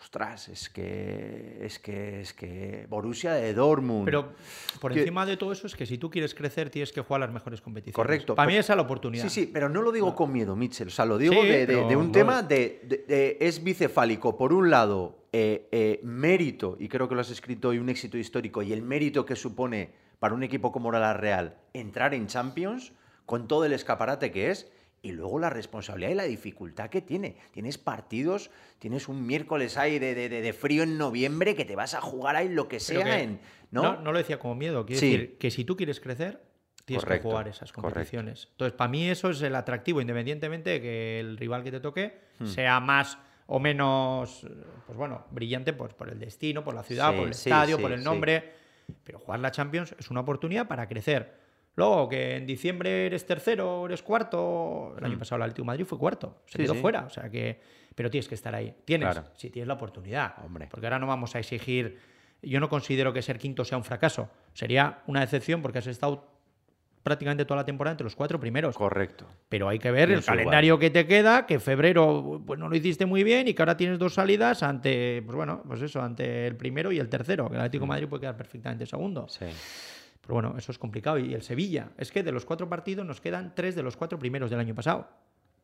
ostras, 0.00 0.48
es 0.48 0.70
que 0.70 1.58
es 1.60 1.78
que 1.78 2.20
es 2.22 2.32
que 2.32 2.86
Borussia 2.88 3.34
de 3.34 3.52
Dortmund. 3.52 4.06
Pero 4.06 4.32
por 4.80 4.92
Que- 4.92 5.00
encima 5.00 5.26
de 5.26 5.36
todo 5.36 5.52
eso 5.52 5.66
es 5.66 5.74
que 5.76 5.84
si 5.84 5.98
tú 5.98 6.08
quieres 6.10 6.34
crecer 6.34 6.70
tienes 6.70 6.92
que 6.92 7.02
jugar 7.02 7.20
las 7.20 7.30
mejores 7.32 7.60
competiciones. 7.60 7.94
Correcto. 7.94 8.34
Para 8.34 8.46
mí 8.48 8.56
esa 8.56 8.72
es 8.72 8.76
la 8.78 8.82
oportunidad. 8.84 9.24
Sí, 9.24 9.28
sí, 9.28 9.50
pero 9.52 9.68
no 9.68 9.82
lo 9.82 9.92
digo 9.92 10.14
con 10.14 10.32
miedo, 10.32 10.56
Mitchell. 10.56 10.88
O 10.88 10.90
sea, 10.90 11.04
lo 11.04 11.18
digo 11.18 11.34
Sí, 11.34 11.46
de, 11.46 11.58
de- 11.58 11.66
pero 11.66 11.88
de 11.88 11.96
un 11.96 12.10
tema 12.10 12.42
de- 12.42 13.36
es 13.40 13.62
bicefálico. 13.62 14.36
Por 14.38 14.54
un 14.54 14.70
lado, 14.70 15.26
eh, 15.32 15.68
eh, 15.72 16.00
mérito, 16.02 16.76
y 16.80 16.88
creo 16.88 17.06
que 17.06 17.14
lo 17.14 17.20
has 17.20 17.30
escrito 17.30 17.68
hoy, 17.68 17.78
un 17.78 17.90
éxito 17.90 18.16
histórico, 18.16 18.62
y 18.62 18.72
el 18.72 18.80
mérito 18.80 19.26
que 19.26 19.36
supone 19.36 19.90
para 20.18 20.34
un 20.34 20.42
equipo 20.42 20.72
como 20.72 20.90
la 20.90 21.12
Real 21.12 21.58
entrar 21.74 22.14
en 22.14 22.26
Champions 22.28 22.92
con 23.26 23.46
todo 23.46 23.66
el 23.66 23.74
escaparate 23.74 24.30
que 24.32 24.50
es. 24.50 24.72
Y 25.00 25.12
luego 25.12 25.38
la 25.38 25.48
responsabilidad 25.50 26.10
y 26.10 26.14
la 26.14 26.24
dificultad 26.24 26.90
que 26.90 27.00
tiene. 27.02 27.36
Tienes 27.52 27.78
partidos, 27.78 28.50
tienes 28.78 29.06
un 29.08 29.24
miércoles 29.26 29.76
ahí 29.76 29.98
de, 29.98 30.14
de- 30.14 30.28
de- 30.28 30.52
frío 30.52 30.82
en 30.82 30.98
noviembre 30.98 31.54
que 31.54 31.64
te 31.64 31.76
vas 31.76 31.94
a 31.94 32.00
jugar 32.00 32.34
ahí 32.36 32.48
lo 32.48 32.66
que 32.68 32.80
sea 32.80 33.04
que- 33.04 33.22
en. 33.22 33.40
¿no? 33.70 33.82
¿no? 33.82 34.00
No, 34.00 34.12
lo 34.12 34.18
decía 34.18 34.38
como 34.38 34.54
miedo. 34.56 34.84
Quiero 34.86 35.00
Sí. 35.00 35.10
decir 35.12 35.38
que 35.38 35.50
si 35.52 35.64
tú 35.64 35.76
quieres 35.76 36.00
crecer, 36.00 36.42
tienes 36.84 37.04
Correcto, 37.04 37.28
que 37.28 37.30
jugar 37.32 37.48
esas 37.48 37.70
correcto. 37.70 37.82
competiciones. 37.94 38.48
Entonces, 38.50 38.76
para 38.76 38.90
mí 38.90 39.08
eso 39.08 39.30
es 39.30 39.40
el 39.42 39.54
atractivo, 39.54 40.00
independientemente 40.00 40.70
de 40.70 40.80
que 40.80 41.20
el 41.20 41.36
rival 41.36 41.62
que 41.62 41.70
te 41.70 41.80
toque 41.80 42.18
Hmm. 42.40 42.46
sea 42.46 42.80
más 42.80 43.18
o 43.46 43.60
menos, 43.60 44.46
pues 44.86 44.98
bueno, 44.98 45.26
brillante 45.30 45.72
pues, 45.74 45.94
por 45.94 46.08
el 46.08 46.18
destino, 46.18 46.64
por 46.64 46.74
la 46.74 46.82
ciudad, 46.82 47.12
Sí, 47.12 47.18
por 47.18 47.28
el 47.28 47.34
sí, 47.34 47.48
estadio, 47.50 47.78
por 47.80 47.92
el 47.92 48.02
nombre. 48.02 48.52
Pero 49.04 49.18
jugar 49.18 49.40
la 49.40 49.50
Champions 49.52 49.94
es 49.98 50.10
una 50.10 50.20
oportunidad 50.20 50.66
para 50.66 50.88
crecer. 50.88 51.37
Luego, 51.78 52.08
que 52.08 52.34
en 52.36 52.44
diciembre 52.44 53.06
eres 53.06 53.24
tercero, 53.24 53.86
eres 53.86 54.02
cuarto. 54.02 54.96
El 54.98 55.04
año 55.04 55.16
pasado 55.18 55.36
el 55.36 55.42
Atlético 55.42 55.62
de 55.62 55.66
Madrid 55.68 55.84
fue 55.84 55.96
cuarto. 55.96 56.42
Se. 56.46 56.58
Sí, 56.58 56.64
quedó 56.64 56.74
sí. 56.74 56.80
fuera. 56.80 57.04
O 57.04 57.10
sea 57.10 57.30
que. 57.30 57.60
Pero 57.94 58.10
tienes 58.10 58.26
que 58.28 58.34
estar 58.34 58.52
ahí. 58.52 58.74
Tienes, 58.84 59.10
Claro. 59.12 59.28
si 59.36 59.48
tienes 59.50 59.68
la 59.68 59.74
oportunidad. 59.74 60.34
Hombre. 60.44 60.66
Porque 60.70 60.86
ahora 60.86 60.98
no 60.98 61.06
vamos 61.06 61.36
a 61.36 61.38
exigir. 61.38 61.98
Yo 62.42 62.58
no 62.58 62.68
considero 62.68 63.12
que 63.12 63.22
ser 63.22 63.38
quinto 63.38 63.64
sea 63.64 63.78
un 63.78 63.84
fracaso. 63.84 64.28
Sería 64.54 65.02
una 65.06 65.20
decepción 65.20 65.62
porque 65.62 65.78
has 65.78 65.86
estado 65.86 66.26
prácticamente 67.04 67.44
toda 67.44 67.58
la 67.58 67.64
temporada 67.64 67.92
entre 67.92 68.04
los 68.04 68.16
cuatro 68.16 68.38
primeros. 68.40 68.76
Correcto. 68.76 69.24
Pero 69.48 69.68
hay 69.68 69.78
que 69.78 69.90
ver 69.92 70.10
el 70.10 70.18
igual. 70.18 70.24
calendario 70.26 70.78
que 70.80 70.90
te 70.90 71.06
queda, 71.06 71.46
que 71.46 71.58
febrero 71.60 72.42
pues 72.44 72.58
no 72.58 72.68
lo 72.68 72.76
hiciste 72.76 73.06
muy 73.06 73.22
bien 73.22 73.46
y 73.48 73.54
que 73.54 73.62
ahora 73.62 73.76
tienes 73.76 73.98
dos 74.00 74.14
salidas 74.14 74.62
ante, 74.62 75.22
pues 75.24 75.34
bueno, 75.36 75.62
pues 75.66 75.80
eso, 75.80 76.02
ante 76.02 76.46
el 76.48 76.56
primero 76.56 76.90
y 76.92 76.98
el 76.98 77.08
tercero. 77.08 77.48
Que 77.48 77.54
el 77.54 77.60
Atlético 77.60 77.84
de 77.84 77.88
Madrid 77.88 78.08
puede 78.08 78.20
quedar 78.22 78.36
perfectamente 78.36 78.84
segundo. 78.84 79.26
Sí. 79.28 79.46
Pero 80.28 80.34
bueno, 80.42 80.54
eso 80.58 80.72
es 80.72 80.78
complicado. 80.78 81.16
Y 81.18 81.32
el 81.32 81.40
Sevilla, 81.40 81.88
es 81.96 82.12
que 82.12 82.22
de 82.22 82.32
los 82.32 82.44
cuatro 82.44 82.68
partidos 82.68 83.06
nos 83.06 83.18
quedan 83.18 83.54
tres 83.54 83.74
de 83.74 83.82
los 83.82 83.96
cuatro 83.96 84.18
primeros 84.18 84.50
del 84.50 84.60
año 84.60 84.74
pasado. 84.74 85.08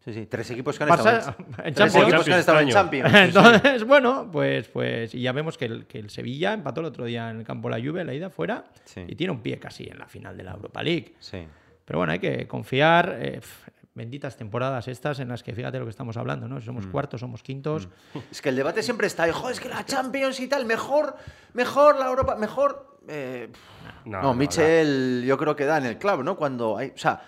Sí, 0.03 0.15
sí. 0.15 0.25
Tres 0.27 0.51
equipos 0.51 0.79
que 0.79 0.85
han 0.85 0.91
Barça- 0.91 1.19
estado 1.19 1.37
en, 1.39 1.45
en 1.67 1.75
tres 1.75 1.93
Champions. 1.93 2.09
equipos 2.09 2.25
que 2.25 2.33
han 2.33 2.41
estado 2.41 2.61
en 2.61 2.69
Champions. 2.71 3.15
Entonces, 3.15 3.85
bueno, 3.85 4.31
pues, 4.33 4.69
pues 4.69 5.15
y 5.15 5.21
ya 5.21 5.33
vemos 5.33 5.59
que 5.59 5.67
el, 5.67 5.87
que 5.87 5.99
el 5.99 6.09
Sevilla 6.09 6.55
empató 6.55 6.81
el 6.81 6.87
otro 6.87 7.05
día 7.05 7.29
en 7.31 7.39
el 7.41 7.45
campo 7.45 7.69
de 7.69 7.79
la 7.79 7.87
Juve, 7.87 8.05
la 8.07 8.15
ida 8.15 8.31
fuera, 8.31 8.65
Sí. 8.85 9.05
y 9.07 9.15
tiene 9.17 9.33
un 9.35 9.41
pie 9.43 9.59
casi 9.59 9.85
en 9.85 9.99
la 9.99 10.07
final 10.07 10.35
de 10.37 10.45
la 10.45 10.53
Europa 10.53 10.83
League. 10.83 11.15
Sí. 11.21 11.47
Pero 11.85 11.99
bueno, 11.99 12.13
hay 12.15 12.19
que 12.19 12.49
confiar. 12.49 13.17
eh, 13.21 13.41
benditas 13.97 14.37
temporadas 14.37 14.89
estas 14.89 15.21
en 15.21 15.29
las 15.29 15.45
que 15.45 15.55
fíjate 15.55 15.79
lo 15.79 15.85
que 15.85 15.91
estamos 15.91 16.17
hablando, 16.17 16.49
¿no? 16.49 16.57
Si 16.61 16.65
Mm. 16.65 16.67
somos 16.67 16.87
cuartos, 16.89 17.21
somos 17.21 17.45
quintos. 17.45 17.89
Es 18.29 18.43
que 18.43 18.49
el 18.49 18.57
debate 18.57 18.83
siempre 18.83 19.07
está, 19.07 19.29
hijo, 19.29 19.49
es 19.51 19.61
que 19.61 19.69
la 19.69 19.85
Champions 19.87 20.41
y 20.41 20.49
tal, 20.49 20.67
mejor, 20.67 21.15
mejor 21.53 21.97
la 22.01 22.09
Europa, 22.09 22.35
mejor. 22.35 22.94
Eh, 23.09 23.49
No, 24.05 24.11
no, 24.19 24.23
no, 24.23 24.35
Michel, 24.35 25.25
yo 25.27 25.37
creo 25.37 25.57
que 25.57 25.65
da 25.65 25.79
en 25.79 25.87
el 25.87 25.99
clavo, 25.99 26.23
¿no? 26.23 26.37
Cuando 26.37 26.77
hay. 26.77 26.91
O 26.95 26.99
sea, 26.99 27.21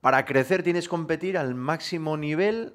para 0.00 0.24
crecer 0.24 0.62
tienes 0.62 0.84
que 0.84 0.90
competir 0.90 1.36
al 1.38 1.54
máximo 1.54 2.16
nivel 2.16 2.74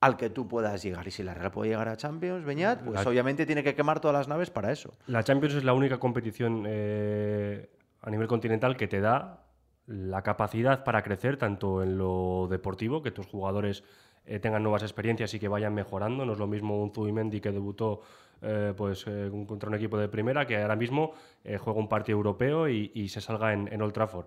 al 0.00 0.16
que 0.16 0.30
tú 0.30 0.46
puedas 0.46 0.80
llegar. 0.82 1.06
Y 1.08 1.10
si 1.10 1.22
la 1.24 1.34
Real 1.34 1.50
puede 1.50 1.70
llegar 1.70 1.88
a 1.88 1.96
Champions, 1.96 2.44
Beñat, 2.44 2.82
pues 2.84 3.02
La- 3.04 3.10
obviamente 3.10 3.46
tiene 3.46 3.64
que 3.64 3.74
quemar 3.74 3.98
todas 4.00 4.16
las 4.16 4.28
naves 4.28 4.48
para 4.50 4.70
eso. 4.70 4.94
La 5.06 5.24
Champions 5.24 5.54
es 5.56 5.64
la 5.64 5.72
única 5.72 5.98
competición 5.98 6.64
eh, 6.66 7.68
a 8.02 8.10
nivel 8.10 8.28
continental 8.28 8.76
que 8.76 8.86
te 8.86 9.00
da 9.00 9.44
la 9.86 10.22
capacidad 10.22 10.84
para 10.84 11.02
crecer 11.02 11.36
tanto 11.36 11.82
en 11.82 11.98
lo 11.98 12.46
deportivo, 12.48 13.02
que 13.02 13.10
tus 13.10 13.26
jugadores 13.26 13.82
eh, 14.28 14.38
tengan 14.38 14.62
nuevas 14.62 14.82
experiencias 14.82 15.32
y 15.34 15.38
que 15.40 15.48
vayan 15.48 15.74
mejorando. 15.74 16.24
No 16.24 16.32
es 16.34 16.38
lo 16.38 16.46
mismo 16.46 16.80
un 16.82 16.92
Zubimendi 16.92 17.40
que 17.40 17.50
debutó 17.50 18.02
eh, 18.42 18.72
pues, 18.76 19.04
eh, 19.08 19.30
contra 19.46 19.68
un 19.68 19.74
equipo 19.74 19.98
de 19.98 20.08
primera 20.08 20.46
que 20.46 20.56
ahora 20.60 20.76
mismo 20.76 21.12
juega 21.44 21.78
un 21.78 21.88
partido 21.88 22.16
europeo 22.18 22.68
y, 22.68 22.92
y 22.94 23.08
se 23.08 23.20
salga 23.20 23.52
en, 23.52 23.68
en 23.72 23.82
Old 23.82 23.92
Trafford. 23.92 24.26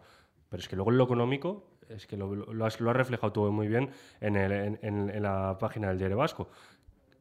Pero 0.49 0.59
es 0.61 0.67
que 0.67 0.75
luego 0.75 0.91
en 0.91 0.97
lo 0.97 1.05
económico, 1.05 1.67
es 1.87 2.07
que 2.07 2.17
lo, 2.17 2.35
lo 2.35 2.65
has, 2.65 2.79
reflejado 2.79 3.31
todo 3.31 3.51
muy 3.51 3.67
bien 3.67 3.89
en, 4.19 4.35
el- 4.35 4.77
en- 4.81 5.09
en 5.09 5.23
la 5.23 5.57
página 5.59 5.87
del 5.89 5.97
Diario 5.97 6.17
Vasco. 6.17 6.49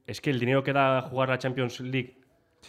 Es 0.07 0.21
que 0.21 0.31
el 0.31 0.41
dinero 0.41 0.65
que 0.65 0.73
da 0.73 1.03
jugar 1.03 1.29
la 1.29 1.39
Champions 1.39 1.79
League 1.81 2.20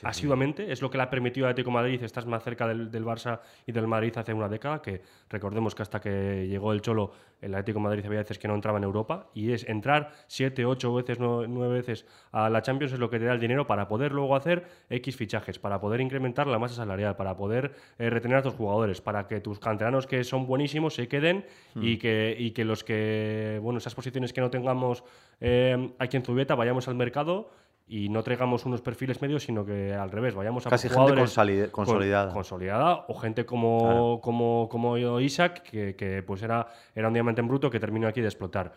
asiduamente 0.03 0.71
es 0.71 0.81
lo 0.81 0.89
que 0.89 0.97
le 0.97 1.03
ha 1.03 1.09
permitido 1.09 1.45
al 1.45 1.51
Atlético 1.51 1.71
Madrid 1.71 2.01
estar 2.03 2.25
más 2.25 2.43
cerca 2.43 2.67
del, 2.67 2.89
del 2.89 3.05
Barça 3.05 3.39
y 3.65 3.71
del 3.71 3.87
Madrid 3.87 4.13
hace 4.17 4.33
una 4.33 4.47
década, 4.47 4.81
que 4.81 5.01
recordemos 5.29 5.75
que 5.75 5.81
hasta 5.81 5.99
que 5.99 6.47
llegó 6.47 6.73
el 6.73 6.81
Cholo, 6.81 7.11
el 7.41 7.53
Atlético 7.53 7.79
de 7.79 7.83
Madrid 7.83 8.05
había 8.05 8.19
veces 8.19 8.39
que 8.39 8.47
no 8.47 8.55
entraba 8.55 8.77
en 8.77 8.83
Europa, 8.83 9.29
y 9.33 9.51
es 9.51 9.67
entrar 9.67 10.11
siete, 10.27 10.65
ocho 10.65 10.93
veces, 10.93 11.19
nueve, 11.19 11.47
nueve 11.47 11.75
veces 11.75 12.05
a 12.31 12.49
la 12.49 12.61
Champions 12.61 12.93
es 12.93 12.99
lo 12.99 13.09
que 13.09 13.19
te 13.19 13.25
da 13.25 13.33
el 13.33 13.39
dinero 13.39 13.67
para 13.67 13.87
poder 13.87 14.11
luego 14.11 14.35
hacer 14.35 14.65
X 14.89 15.15
fichajes, 15.15 15.59
para 15.59 15.79
poder 15.79 16.01
incrementar 16.01 16.47
la 16.47 16.59
masa 16.59 16.75
salarial, 16.75 17.15
para 17.15 17.35
poder 17.35 17.73
eh, 17.97 18.09
retener 18.09 18.37
a 18.37 18.41
tus 18.41 18.53
jugadores, 18.53 19.01
para 19.01 19.27
que 19.27 19.39
tus 19.41 19.59
canteranos 19.59 20.07
que 20.07 20.23
son 20.23 20.45
buenísimos 20.45 20.95
se 20.95 21.07
queden 21.07 21.45
y, 21.75 21.97
que, 21.97 22.35
y 22.37 22.51
que 22.51 22.65
los 22.65 22.83
que, 22.83 23.59
bueno, 23.61 23.77
esas 23.77 23.95
posiciones 23.95 24.33
que 24.33 24.41
no 24.41 24.49
tengamos 24.49 25.03
eh, 25.39 25.93
aquí 25.99 26.17
en 26.17 26.23
Zubieta 26.23 26.55
vayamos 26.55 26.87
al 26.87 26.95
mercado 26.95 27.49
y 27.93 28.07
no 28.07 28.23
traigamos 28.23 28.65
unos 28.65 28.79
perfiles 28.81 29.21
medios, 29.21 29.43
sino 29.43 29.65
que 29.65 29.93
al 29.93 30.09
revés, 30.11 30.33
vayamos 30.33 30.65
a 30.65 30.69
Casi 30.69 30.87
gente 30.87 30.95
consolide- 31.13 31.69
con- 31.71 31.83
consolidada. 31.85 32.31
consolidada 32.31 33.03
o 33.09 33.15
gente 33.15 33.45
como, 33.45 34.21
como, 34.21 34.69
como 34.69 34.97
Isaac, 35.19 35.61
que, 35.63 35.93
que, 35.97 36.23
pues 36.23 36.41
era, 36.41 36.67
era 36.95 37.09
un 37.09 37.13
diamante 37.13 37.41
en 37.41 37.49
bruto 37.49 37.69
que 37.69 37.81
terminó 37.81 38.07
aquí 38.07 38.21
de 38.21 38.27
explotar. 38.27 38.71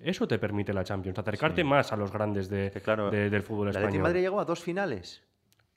Eso 0.00 0.26
te 0.26 0.38
permite 0.38 0.72
la 0.72 0.82
Champions, 0.82 1.18
acercarte 1.18 1.62
más 1.62 1.92
a 1.92 1.96
los 1.96 2.10
grandes 2.10 2.48
de, 2.48 2.70
claro, 2.82 3.10
de- 3.10 3.28
del 3.28 3.42
fútbol 3.42 3.68
español. 3.68 4.02
Madrid 4.02 4.22
llegó 4.22 4.40
a 4.40 4.46
dos 4.46 4.60
finales. 4.60 5.22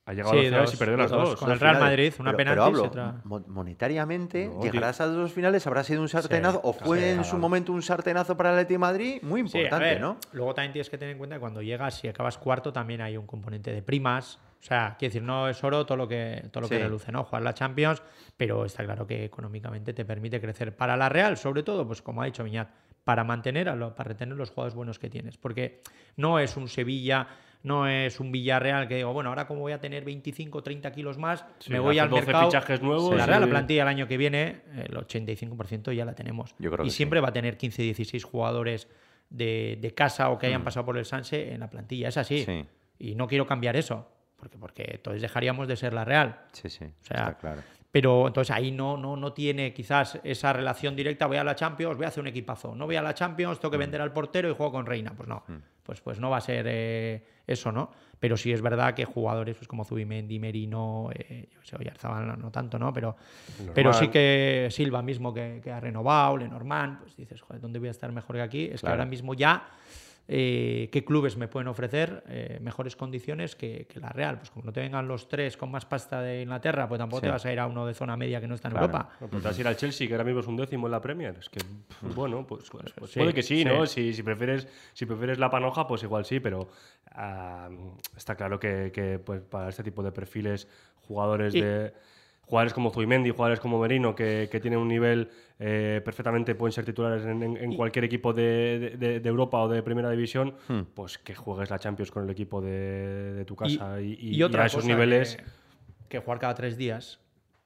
Ha 0.09 0.13
llegado 0.13 0.31
Sí, 0.31 0.37
a 0.37 0.41
dos 0.41 0.47
finales 0.49 0.73
y 0.73 0.77
perdió 0.77 0.97
las 0.97 1.11
dos, 1.11 1.29
dos. 1.31 1.39
con 1.39 1.51
el 1.51 1.59
Real 1.59 1.75
finales. 1.75 1.91
Madrid, 1.91 2.13
una 2.19 2.31
Pero- 2.31 2.37
penalti 2.37 2.71
pero 2.71 3.03
hablo, 3.03 3.45
y 3.45 3.51
monetariamente, 3.51 4.47
No, 4.47 4.61
llegar 4.61 4.85
a 4.85 4.89
esas 4.91 5.13
dos 5.13 5.31
finales 5.33 5.67
habrá 5.67 5.83
sido 5.83 6.01
un 6.01 6.07
sartenazo, 6.09 6.61
o 6.63 6.73
fue 6.73 6.97
sí, 6.99 7.03
en 7.05 7.13
claro. 7.15 7.29
su 7.29 7.37
momento 7.37 7.73
un 7.73 7.81
sartenazo 7.81 8.37
para 8.37 8.49
el 8.49 8.55
Atlético 8.55 8.73
de 8.75 8.79
Madrid 8.79 9.19
muy 9.21 9.47
Sí, 9.47 9.57
importante, 9.57 9.85
ver, 9.85 10.01
¿no? 10.01 10.17
Luego 10.31 10.53
también 10.53 10.71
tienes 10.71 10.89
que 10.89 10.97
tener 10.97 11.11
en 11.11 11.17
cuenta 11.17 11.35
que 11.35 11.39
cuando 11.41 11.61
llegas 11.61 12.03
y 12.03 12.07
acabas 12.07 12.37
cuarto 12.37 12.71
también 12.71 13.01
hay 13.01 13.17
un 13.17 13.27
componente 13.27 13.71
de 13.73 13.81
primas. 13.81 14.39
O 14.59 14.63
sea, 14.63 14.95
quiero 14.97 15.11
decir, 15.11 15.23
no 15.23 15.47
es 15.49 15.63
oro 15.63 15.85
todo 15.85 15.97
lo 15.97 16.07
que 16.07 16.47
todo 16.51 16.61
lo 16.61 16.69
que 16.69 16.79
reluce, 16.79 17.11
¿no? 17.11 17.23
Jugar 17.25 17.43
la 17.43 17.53
Champions, 17.53 18.01
pero 18.37 18.65
está 18.65 18.83
claro 18.85 19.05
que 19.05 19.25
económicamente 19.25 19.93
te 19.93 20.03
permite 20.05 20.41
crecer. 20.41 20.75
Para 20.75 20.97
la 20.97 21.09
Real, 21.09 21.37
sobre 21.37 21.63
todo, 21.63 21.85
pues 21.85 22.01
como 22.01 22.21
ha 22.21 22.25
dicho 22.25 22.43
Viñat, 22.43 22.69
para 23.03 23.23
mantener, 23.23 23.69
a 23.69 23.75
lo- 23.75 23.93
para 23.93 24.09
retener 24.09 24.35
los 24.35 24.49
jugadores 24.49 24.73
buenos 24.73 24.99
que 24.99 25.09
tienes. 25.09 25.37
Porque 25.37 25.81
no 26.15 26.39
es 26.39 26.57
un 26.57 26.67
Sevilla, 26.69 27.27
no 27.67 27.87
es 27.87 28.19
un 28.19 28.31
Villarreal 28.31 28.87
que 28.87 28.95
digo, 28.95 29.13
bueno, 29.13 29.29
ahora 29.29 29.45
como 29.45 29.59
voy 29.61 29.73
a 29.73 29.79
tener 29.79 30.03
25 30.05 30.63
30 30.63 30.91
kilos 30.91 31.17
más, 31.17 31.45
Sí, 31.59 31.71
me 31.71 31.79
voy 31.79 31.99
al 31.99 32.09
12 32.09 32.25
mercado. 32.25 32.45
fichajes 32.47 32.81
nuevos 32.81 33.15
la 33.15 33.23
y- 33.23 33.27
Real, 33.27 33.41
la 33.41 33.47
plantilla 33.47 33.81
el 33.83 33.87
año 33.89 34.07
que 34.07 34.17
viene, 34.17 34.61
el 34.75 34.95
85% 34.97 35.91
ya 35.91 36.05
la 36.05 36.15
tenemos. 36.15 36.55
Yo 36.59 36.71
creo 36.71 36.85
y 36.85 36.89
sí. 36.89 36.95
siempre 36.97 37.19
va 37.21 37.29
a 37.29 37.33
tener 37.33 37.57
15, 37.57 37.81
16 37.83 38.23
jugadores 38.23 38.87
de, 39.29 39.77
de 39.81 39.93
casa 39.93 40.29
o 40.29 40.39
que 40.39 40.47
hayan 40.47 40.63
pasado 40.63 40.85
por 40.85 40.97
el 40.97 41.05
Sanse 41.05 41.53
en 41.53 41.59
la 41.59 41.69
plantilla. 41.69 42.07
Es 42.07 42.17
así. 42.17 42.41
Mm. 42.41 42.45
Sí. 42.45 42.65
Y 42.99 43.15
no 43.15 43.27
quiero 43.27 43.45
cambiar 43.45 43.75
eso. 43.75 44.09
Porque, 44.37 44.57
porque 44.57 44.85
entonces 44.93 45.21
dejaríamos 45.21 45.67
de 45.67 45.75
ser 45.75 45.93
la 45.93 46.05
Real. 46.05 46.41
Sí, 46.53 46.69
sí, 46.69 46.85
O 46.85 47.03
sea, 47.05 47.17
está 47.29 47.33
claro. 47.37 47.61
Pero 47.91 48.27
entonces 48.27 48.55
ahí 48.55 48.71
no, 48.71 48.95
no, 48.97 49.15
no 49.15 49.33
tiene 49.33 49.73
quizás 49.73 50.19
esa 50.23 50.53
relación 50.53 50.95
directa. 50.95 51.25
Voy 51.25 51.37
a 51.37 51.43
la 51.43 51.55
Champions, 51.55 51.97
voy 51.97 52.05
a 52.05 52.09
hacer 52.09 52.21
un 52.21 52.27
equipazo. 52.27 52.75
No 52.75 52.85
voy 52.85 52.95
a 52.97 53.01
la 53.01 53.13
Champions, 53.15 53.57
Mm. 53.57 53.61
tengo 53.61 53.71
que 53.71 53.77
vender 53.77 54.01
al 54.01 54.13
portero 54.13 54.49
y 54.49 54.53
juego 54.53 54.71
con 54.73 54.85
Reina. 54.85 55.13
Pues 55.17 55.27
no. 55.27 55.43
Pues, 55.87 56.01
pues 56.01 56.19
no 56.19 56.29
va 56.29 56.37
a 56.37 56.41
ser 56.41 56.65
eh, 56.67 57.23
eso, 57.47 57.71
¿no? 57.71 57.89
Pero 58.19 58.35
sí 58.35 58.51
es 58.51 58.61
verdad 58.61 58.93
que 58.93 59.05
jugadores 59.05 59.55
pues 59.55 59.69
como 59.69 59.85
Zubimendi, 59.85 60.37
Merino, 60.37 61.09
eh, 61.13 61.47
yo 61.49 61.61
sé, 61.63 61.77
Oyarzabal 61.77 62.27
no, 62.27 62.35
no 62.35 62.51
tanto, 62.51 62.77
¿no? 62.77 62.91
Pero, 62.91 63.15
pero 63.73 63.93
sí 63.93 64.09
que 64.09 64.67
Silva 64.69 65.01
mismo 65.01 65.33
que, 65.33 65.61
que 65.63 65.71
ha 65.71 65.79
renovado, 65.79 66.35
Lenormand, 66.35 66.99
pues 66.99 67.15
dices, 67.15 67.39
joder, 67.39 67.61
¿dónde 67.61 67.79
voy 67.79 67.87
a 67.87 67.91
estar 67.91 68.11
mejor 68.11 68.35
que 68.35 68.41
aquí? 68.41 68.65
Es 68.65 68.81
que 68.81 68.89
ahora 68.89 69.05
mismo 69.05 69.33
ya 69.33 69.65
eh, 70.29 70.89
qué 70.91 71.05
clubes 71.05 71.37
me 71.37 71.47
pueden 71.47 71.67
ofrecer 71.69 72.23
eh, 72.27 72.59
mejores 72.61 72.95
condiciones 72.95 73.55
que, 73.55 73.85
que 73.87 73.99
la 73.99 74.09
Real. 74.09 74.37
Pues 74.37 74.51
como 74.51 74.65
no 74.65 74.73
te 74.73 74.81
vengan 74.81 75.07
los 75.07 75.29
tres 75.29 75.55
con 75.55 75.71
más 75.71 75.85
pasta 75.85 76.21
de 76.21 76.41
Inglaterra, 76.41 76.87
pues 76.87 76.99
tampoco 76.99 77.21
Sí. 77.21 77.27
te 77.27 77.31
vas 77.31 77.45
a 77.45 77.53
ir 77.53 77.59
a 77.59 77.67
uno 77.67 77.85
de 77.85 77.93
zona 77.93 78.17
media 78.17 78.41
que 78.41 78.47
no 78.47 78.55
está 78.55 78.67
en 78.67 78.73
Claro. 78.73 78.85
Europa. 78.87 79.09
No, 79.21 79.27
te 79.27 79.37
vas 79.39 79.57
a 79.57 79.61
ir 79.61 79.67
al 79.67 79.75
Chelsea, 79.77 80.07
que 80.07 80.13
ahora 80.13 80.23
mismo 80.25 80.41
es 80.41 80.47
un 80.47 80.57
décimo 80.57 80.87
en 80.87 80.91
la 80.91 81.01
Premier. 81.01 81.35
Es 81.39 81.49
que, 81.49 81.59
bueno, 82.15 82.45
pues, 82.45 82.69
pues- 82.71 82.91
pues 82.93 83.11
sí, 83.11 83.19
puede 83.19 83.33
que 83.33 83.43
sí, 83.43 83.59
sí. 83.59 83.65
¿no? 83.65 83.85
Si, 83.85 84.13
si, 84.13 84.23
prefieres, 84.23 84.67
si 84.93 85.05
prefieres 85.05 85.39
la 85.39 85.49
panoja, 85.49 85.87
pues 85.87 86.03
igual 86.03 86.25
sí, 86.25 86.39
pero 86.39 86.67
ah, 87.13 87.69
está 88.15 88.35
claro 88.35 88.59
que, 88.59 88.91
que, 88.93 89.19
pues, 89.19 89.41
para 89.41 89.69
este 89.69 89.83
tipo 89.83 90.03
de 90.03 90.11
perfiles, 90.11 90.67
jugadores 91.07 91.55
Y- 91.55 91.61
de 91.61 91.93
jugadores 92.47 92.73
como 92.73 92.89
Zubimendi, 92.89 93.29
jugadores 93.29 93.59
como 93.59 93.79
Merino, 93.79 94.15
que, 94.15 94.47
que 94.51 94.59
tienen 94.59 94.79
un 94.79 94.87
nivel 94.87 95.29
eh, 95.59 96.01
perfectamente, 96.03 96.55
pueden 96.55 96.71
ser 96.71 96.85
titulares 96.85 97.23
en, 97.25 97.43
en- 97.43 97.57
en 97.57 97.75
cualquier 97.75 98.05
equipo 98.05 98.33
de, 98.33 98.95
de- 98.97 99.19
de 99.19 99.29
Europa 99.29 99.59
o 99.59 99.67
de 99.67 99.83
Primera 99.83 100.09
División, 100.09 100.55
Hmm. 100.67 100.81
pues 100.95 101.17
que 101.17 101.35
juegues 101.35 101.69
la 101.69 101.77
Champions 101.77 102.09
con 102.11 102.23
el 102.23 102.29
equipo 102.29 102.61
de, 102.61 103.33
de 103.33 103.45
tu 103.45 103.55
casa 103.55 104.01
y, 104.01 104.13
y- 104.19 104.35
y 104.37 104.43
otra 104.43 104.61
y 104.61 104.63
a 104.63 104.65
esos 104.67 104.81
cosa 104.83 104.87
niveles... 104.93 105.35
Que, 105.35 105.43
que 106.09 106.19
jugar 106.19 106.39
cada 106.39 106.55
tres 106.55 106.77
días. 106.77 107.19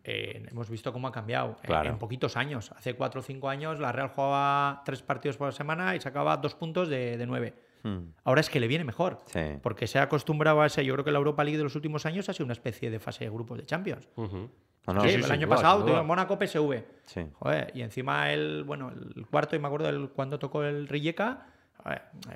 eh, 0.03 0.47
hemos 0.49 0.67
visto 0.67 0.91
cómo 0.91 1.07
ha 1.07 1.11
cambiado 1.11 1.57
en- 1.61 1.67
Claro. 1.67 1.89
en, 1.91 1.99
poquitos 1.99 2.35
años. 2.35 2.71
Hace 2.75 2.95
cuatro 2.95 3.19
o 3.19 3.23
cinco 3.23 3.49
años 3.49 3.79
la 3.79 3.91
Real 3.91 4.07
jugaba 4.09 4.81
tres 4.83 5.03
partidos 5.03 5.37
por 5.37 5.53
semana 5.53 5.95
y 5.95 6.01
sacaba 6.01 6.37
dos 6.37 6.55
puntos 6.55 6.89
de, 6.89 7.17
de 7.17 7.25
nueve. 7.27 7.53
Hmm. 7.83 8.05
Ahora 8.23 8.41
es 8.41 8.49
que 8.49 8.59
le 8.59 8.67
viene 8.67 8.83
mejor. 8.83 9.19
Sí. 9.27 9.39
Porque 9.61 9.85
se 9.85 9.99
ha 9.99 10.03
acostumbrado 10.03 10.59
a 10.61 10.65
ese. 10.65 10.83
Yo 10.83 10.93
creo 10.95 11.05
que 11.05 11.11
la 11.11 11.19
Europa 11.19 11.43
League 11.43 11.57
de 11.59 11.63
los 11.65 11.75
últimos 11.75 12.07
años 12.07 12.27
ha 12.29 12.33
sido 12.33 12.45
una 12.45 12.53
especie 12.53 12.89
de 12.89 12.99
fase 12.99 13.25
de 13.25 13.29
grupos 13.29 13.59
de 13.59 13.65
Champions. 13.67 14.07
No, 14.87 14.93
no, 14.93 15.01
Sí, 15.01 15.09
sí, 15.09 15.15
el 15.15 15.31
año 15.31 15.47
pasado 15.47 15.83
tuvimos 15.83 16.05
Mónaco 16.05 16.37
PSV. 16.39 16.83
Sí. 17.05 17.21
Joder, 17.39 17.71
y 17.75 17.81
encima 17.81 18.31
el, 18.31 18.63
bueno, 18.63 18.89
el 18.91 19.25
cuarto, 19.27 19.55
y 19.55 19.59
me 19.59 19.67
acuerdo 19.67 19.89
el, 19.89 20.09
cuando 20.09 20.39
tocó 20.39 20.63
el 20.63 20.87
Rijeka, 20.87 21.45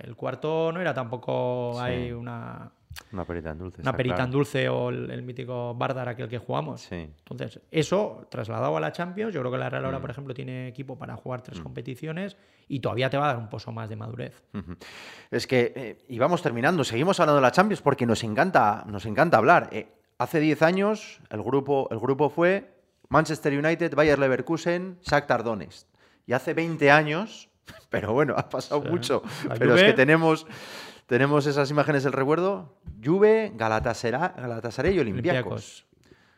el 0.03 0.15
cuarto 0.15 0.71
no 0.71 0.79
era 0.81 0.93
tampoco 0.93 1.79
hay 1.79 2.11
una, 2.11 2.71
Una 3.11 3.25
perita 3.25 3.51
en 3.51 3.57
dulce. 3.59 3.81
una 3.81 3.93
perita 3.93 4.15
claro. 4.15 4.27
en 4.27 4.31
dulce 4.31 4.69
o 4.69 4.89
el, 4.89 5.11
el 5.11 5.21
mítico 5.23 5.73
Bardar 5.75 6.09
aquel 6.09 6.27
que 6.27 6.37
jugamos. 6.39 6.81
Sí. 6.81 6.95
Entonces, 6.95 7.59
eso 7.71 8.27
trasladado 8.29 8.75
a 8.77 8.79
la 8.79 8.91
Champions, 8.91 9.33
yo 9.33 9.41
creo 9.41 9.51
que 9.51 9.57
la 9.59 9.69
Real 9.69 9.83
Mm. 9.83 9.85
ahora, 9.87 9.99
por 10.01 10.09
ejemplo, 10.11 10.33
tiene 10.33 10.67
equipo 10.67 10.97
para 10.97 11.15
jugar 11.15 11.41
tres 11.41 11.59
competiciones 11.59 12.37
y 12.67 12.79
todavía 12.79 13.09
te 13.09 13.17
va 13.17 13.25
a 13.25 13.33
dar 13.33 13.37
un 13.37 13.49
pozo 13.49 13.71
más 13.71 13.87
de 13.89 13.95
madurez. 13.95 14.43
Es 15.31 15.45
que, 15.47 15.73
eh, 15.75 16.05
y 16.09 16.17
vamos 16.19 16.41
terminando, 16.41 16.83
seguimos 16.83 17.19
hablando 17.19 17.35
de 17.37 17.41
la 17.43 17.51
Champions 17.51 17.81
porque 17.81 18.05
nos 18.07 18.23
encanta, 18.23 18.83
nos 18.87 19.05
encanta 19.05 19.37
hablar. 19.37 19.69
Eh, 19.71 19.87
hace 20.17 20.39
10 20.39 20.61
años 20.61 21.19
el 21.29 21.41
grupo, 21.43 21.87
el 21.91 21.99
grupo 21.99 22.29
fue 22.29 22.73
Manchester 23.09 23.57
United, 23.57 23.93
Bayer 23.95 24.17
Leverkusen, 24.19 24.97
Shakhtar 25.01 25.43
Donetsk. 25.43 25.87
Y 26.27 26.33
hace 26.33 26.53
20 26.53 26.89
años, 26.91 27.49
pero 27.89 28.13
bueno, 28.13 28.33
ha 28.37 28.49
pasado 28.49 28.81
Sí. 28.83 28.89
mucho, 28.89 29.23
La 29.47 29.55
pero 29.55 29.75
es 29.75 29.83
que 29.83 29.93
tenemos, 29.93 30.47
tenemos 31.05 31.45
esas 31.45 31.69
imágenes 31.69 32.03
del 32.03 32.13
recuerdo, 32.13 32.77
Juve, 33.03 33.51
Galatasaray, 33.55 34.31
Galatasaray 34.37 34.95
y 34.95 34.99
Olympiacos. 34.99 35.85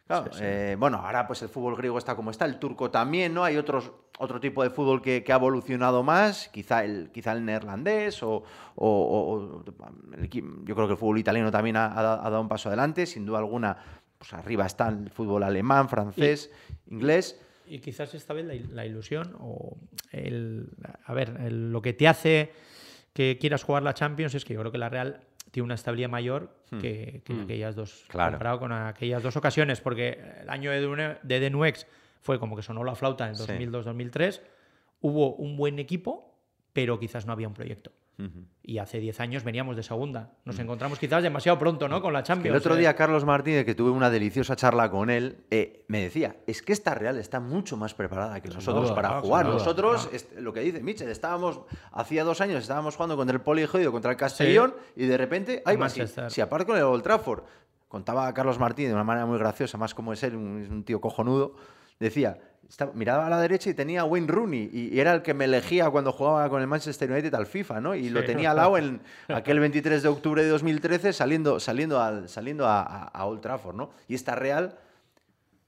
Olympiacos. 0.10 0.30
Claro, 0.30 0.34
Sí, 0.34 0.40
sí. 0.40 0.44
eh, 0.46 0.76
bueno, 0.80 0.98
ahora 0.98 1.28
pues 1.28 1.42
el 1.42 1.50
fútbol 1.50 1.76
griego 1.76 1.98
está 1.98 2.16
como 2.16 2.32
está, 2.32 2.46
el 2.46 2.60
turco 2.60 2.90
también, 2.92 3.34
¿no? 3.34 3.44
Hay 3.44 3.58
otros, 3.58 3.92
otro 4.20 4.40
tipo 4.40 4.64
de 4.64 4.70
fútbol 4.70 5.02
que, 5.02 5.24
que 5.24 5.32
ha 5.34 5.36
evolucionado 5.36 6.04
más, 6.04 6.50
quizá 6.50 6.84
el, 6.84 7.10
quizá 7.14 7.34
el 7.34 7.44
neerlandés 7.46 8.24
o, 8.24 8.32
o- 8.36 8.44
o- 8.76 9.34
o 9.34 9.64
el 10.18 10.30
equi- 10.30 10.64
yo 10.66 10.76
creo 10.76 10.88
que 10.88 10.94
el 10.94 10.98
fútbol 11.00 11.20
italiano 11.20 11.52
también 11.52 11.76
ha, 11.78 11.88
ha 11.98 12.02
da- 12.02 12.26
ha 12.26 12.30
dado 12.30 12.42
un 12.42 12.48
paso 12.50 12.70
adelante, 12.70 13.06
sin 13.06 13.26
duda 13.26 13.40
alguna, 13.40 13.78
pues 14.18 14.34
arriba 14.34 14.66
está 14.66 14.88
el 14.90 15.10
fútbol 15.10 15.44
alemán, 15.44 15.90
francés, 15.90 16.52
inglés. 16.90 17.40
Y 17.68 17.80
quizás 17.80 18.14
esta 18.16 18.34
vez 18.34 18.46
la, 18.46 18.54
il- 18.56 18.74
la 18.76 18.86
ilusión 18.86 19.36
o 19.40 19.76
el, 20.12 20.70
a 21.06 21.14
ver, 21.14 21.36
el- 21.42 21.72
lo 21.72 21.82
que 21.82 21.94
te 21.94 22.08
hace 22.08 22.54
que 23.14 23.38
quieras 23.40 23.64
jugar 23.64 23.84
la 23.84 23.94
Champions 23.94 24.36
es 24.36 24.46
que 24.46 24.54
yo 24.54 24.60
creo 24.62 24.72
que 24.72 24.78
la 24.78 24.90
Real 24.90 25.20
tiene 25.52 25.66
una 25.66 25.76
estabilidad 25.76 26.10
mayor 26.10 26.50
que, 26.80 27.22
que 27.26 27.34
en 27.34 27.40
Hmm. 27.40 27.44
aquellas 27.44 27.76
dos, 27.76 28.06
Claro. 28.10 28.32
comparado 28.34 28.60
con 28.60 28.72
aquellas 28.72 29.24
dos 29.24 29.36
ocasiones, 29.38 29.82
porque 29.82 30.20
el 30.42 30.50
año 30.50 30.72
de, 30.72 31.18
de 31.24 31.40
Denuex 31.40 31.88
fue 32.22 32.40
como 32.40 32.56
que 32.56 32.62
sonó 32.62 32.84
la 32.84 32.96
flauta 32.96 33.28
en 33.30 33.36
Sí. 33.36 33.44
2002-2003, 33.48 34.42
hubo 35.02 35.36
un 35.36 35.56
buen 35.58 35.80
equipo, 35.80 36.36
pero 36.74 37.00
quizás 37.00 37.26
no 37.26 37.34
había 37.34 37.48
un 37.48 37.54
proyecto. 37.54 37.92
Y 38.64 38.80
hace 38.80 39.00
10 39.00 39.20
años 39.20 39.44
veníamos 39.44 39.76
de 39.76 39.84
segunda. 39.84 40.32
Nos 40.44 40.58
encontramos 40.58 40.98
quizás 40.98 41.22
demasiado 41.22 41.60
pronto, 41.60 41.88
¿no? 41.88 42.02
Con 42.02 42.14
la 42.14 42.24
Champions. 42.24 42.56
el 42.56 42.60
otro 42.60 42.76
eh. 42.76 42.80
día 42.80 42.96
Carlos 42.96 43.24
Martínez, 43.26 43.64
que 43.64 43.76
tuve 43.76 43.92
una 43.92 44.10
deliciosa 44.10 44.56
charla 44.56 44.90
con 44.90 45.10
él, 45.12 45.46
eh, 45.52 45.86
me 45.88 46.02
decía, 46.02 46.38
es 46.48 46.64
que 46.64 46.74
esta 46.74 46.96
Real 46.96 47.18
está 47.20 47.40
mucho 47.40 47.78
más 47.78 47.94
preparada 47.94 48.42
que 48.42 48.50
nosotros 48.50 48.92
para 48.92 49.22
jugar. 49.22 49.46
Nosotros, 49.46 50.10
est- 50.12 50.34
lo 50.40 50.52
que 50.52 50.62
dice 50.62 50.82
Mitchell, 50.82 51.10
estábamos, 51.10 51.62
hacía 51.92 52.24
dos 52.24 52.42
años 52.42 52.64
estábamos 52.64 52.96
jugando 52.96 53.16
contra 53.16 53.36
el 53.36 53.42
Poligedio, 53.44 53.92
contra 53.92 54.12
el 54.12 54.18
Castellón, 54.18 54.74
y 54.96 55.06
de 55.06 55.18
repente, 55.18 55.62
ay, 55.66 55.78
si, 55.90 56.02
si 56.30 56.42
aparte 56.42 56.66
con 56.66 56.76
el 56.76 56.84
Old 56.84 57.04
Trafford, 57.04 57.44
contaba 57.88 58.34
Carlos 58.34 58.58
Martínez 58.60 58.90
de 58.90 58.96
una 58.96 59.04
manera 59.04 59.28
muy 59.28 59.38
graciosa, 59.38 59.78
más 59.78 59.94
como 59.94 60.12
es 60.12 60.24
él, 60.24 60.36
un, 60.36 60.68
un 60.70 60.84
tío 60.84 61.00
cojonudo, 61.00 61.56
decía, 62.00 62.38
estaba- 62.70 62.92
miraba 62.94 63.28
a 63.28 63.30
la 63.30 63.40
derecha 63.40 63.70
y 63.70 63.74
tenía 63.74 64.02
a 64.02 64.06
Wayne 64.06 64.28
Rooney, 64.28 64.70
y, 64.72 64.96
y 64.96 65.00
era 65.00 65.14
el 65.14 65.22
que 65.22 65.34
me 65.34 65.46
elegía 65.46 65.90
cuando 65.90 66.12
jugaba 66.12 66.50
con 66.50 66.62
el 66.62 66.68
Manchester 66.68 67.10
United 67.12 67.34
al 67.34 67.46
FIFA, 67.46 67.80
¿no? 67.82 67.96
Y 67.96 68.10
lo 68.10 68.22
Sí. 68.22 68.26
tenía 68.28 68.52
al 68.52 68.58
lado 68.58 68.78
en 68.78 69.02
aquel 69.30 69.60
23 69.60 70.04
de 70.04 70.10
octubre 70.10 70.44
de 70.44 70.50
2013 70.50 71.14
saliendo, 71.14 71.60
saliendo, 71.60 72.02
al, 72.02 72.28
saliendo 72.30 72.66
a, 72.68 72.82
a- 72.82 73.04
a 73.08 73.26
Old 73.26 73.42
Trafford, 73.42 73.76
¿no? 73.76 73.90
Y 74.08 74.16
esta 74.16 74.36
Real, 74.36 74.78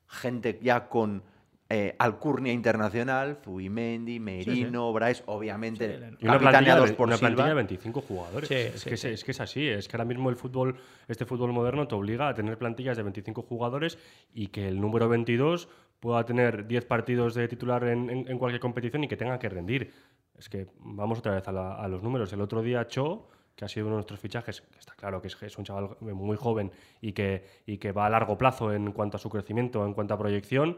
gente 0.08 0.60
ya 0.62 0.88
con 0.90 1.24
eh, 1.72 1.96
alcurnia 2.00 2.52
internacional, 2.52 3.38
Zubimendi, 3.44 4.20
Merino, 4.20 4.92
Bryce, 4.92 5.22
obviamente 5.28 6.00
Sí, 6.00 6.16
Y 6.22 6.26
una 6.28 6.40
plantilla, 6.40 6.78
por 6.96 7.08
una 7.08 7.16
Silva. 7.16 7.28
plantilla 7.30 7.48
de 7.50 7.54
25 7.54 8.02
jugadores. 8.02 8.50
Sí, 8.50 8.56
es, 8.56 8.82
sí, 8.82 8.90
que 8.90 8.96
es, 8.96 9.02
sí. 9.02 9.08
es 9.10 9.24
que 9.24 9.32
es 9.32 9.40
así, 9.40 9.68
es 9.68 9.88
que 9.88 9.96
ahora 9.96 10.06
mismo 10.06 10.32
el 10.32 10.36
fútbol, 10.36 10.78
este 11.08 11.28
fútbol 11.28 11.54
moderno 11.54 11.88
te 11.88 11.94
obliga 11.94 12.28
a 12.28 12.34
tener 12.34 12.58
plantillas 12.58 12.98
de 12.98 13.04
25 13.04 13.44
jugadores 13.44 14.00
y 14.34 14.48
que 14.48 14.68
el 14.68 14.82
número 14.82 15.08
22 15.10 15.70
pueda 16.00 16.26
tener 16.26 16.66
10 16.68 16.86
partidos 16.86 17.36
de 17.36 17.48
titular 17.48 17.84
en, 17.84 18.38
cualquier 18.38 18.60
competición 18.60 19.04
y 19.04 19.08
que 19.08 19.18
tenga 19.18 19.40
que 19.40 19.50
rendir. 19.50 19.94
Es 20.38 20.50
que 20.50 20.68
vamos 20.80 21.20
otra 21.20 21.34
vez 21.34 21.48
a, 21.48 21.88
los 21.88 22.02
números. 22.02 22.32
El 22.34 22.42
otro 22.42 22.62
día 22.62 22.88
Cho, 22.88 23.30
que 23.56 23.66
ha 23.66 23.68
sido 23.68 23.88
uno 23.88 23.96
de 23.96 23.98
nuestros 23.98 24.20
fichajes, 24.20 24.64
está 24.80 24.94
claro 24.96 25.22
que 25.22 25.28
es, 25.28 25.44
es 25.44 25.58
un 25.58 25.66
chaval 25.66 25.98
muy 26.00 26.38
joven 26.38 26.72
y 27.02 27.12
que, 27.12 27.44
y 27.66 27.78
que 27.78 27.92
va 27.92 28.06
a 28.06 28.10
largo 28.10 28.38
plazo 28.38 28.74
en 28.74 28.94
cuanto 28.94 29.18
a 29.18 29.20
su 29.20 29.30
crecimiento, 29.30 29.86
en 29.86 29.94
cuanto 29.94 30.14
a 30.14 30.18
proyección, 30.18 30.78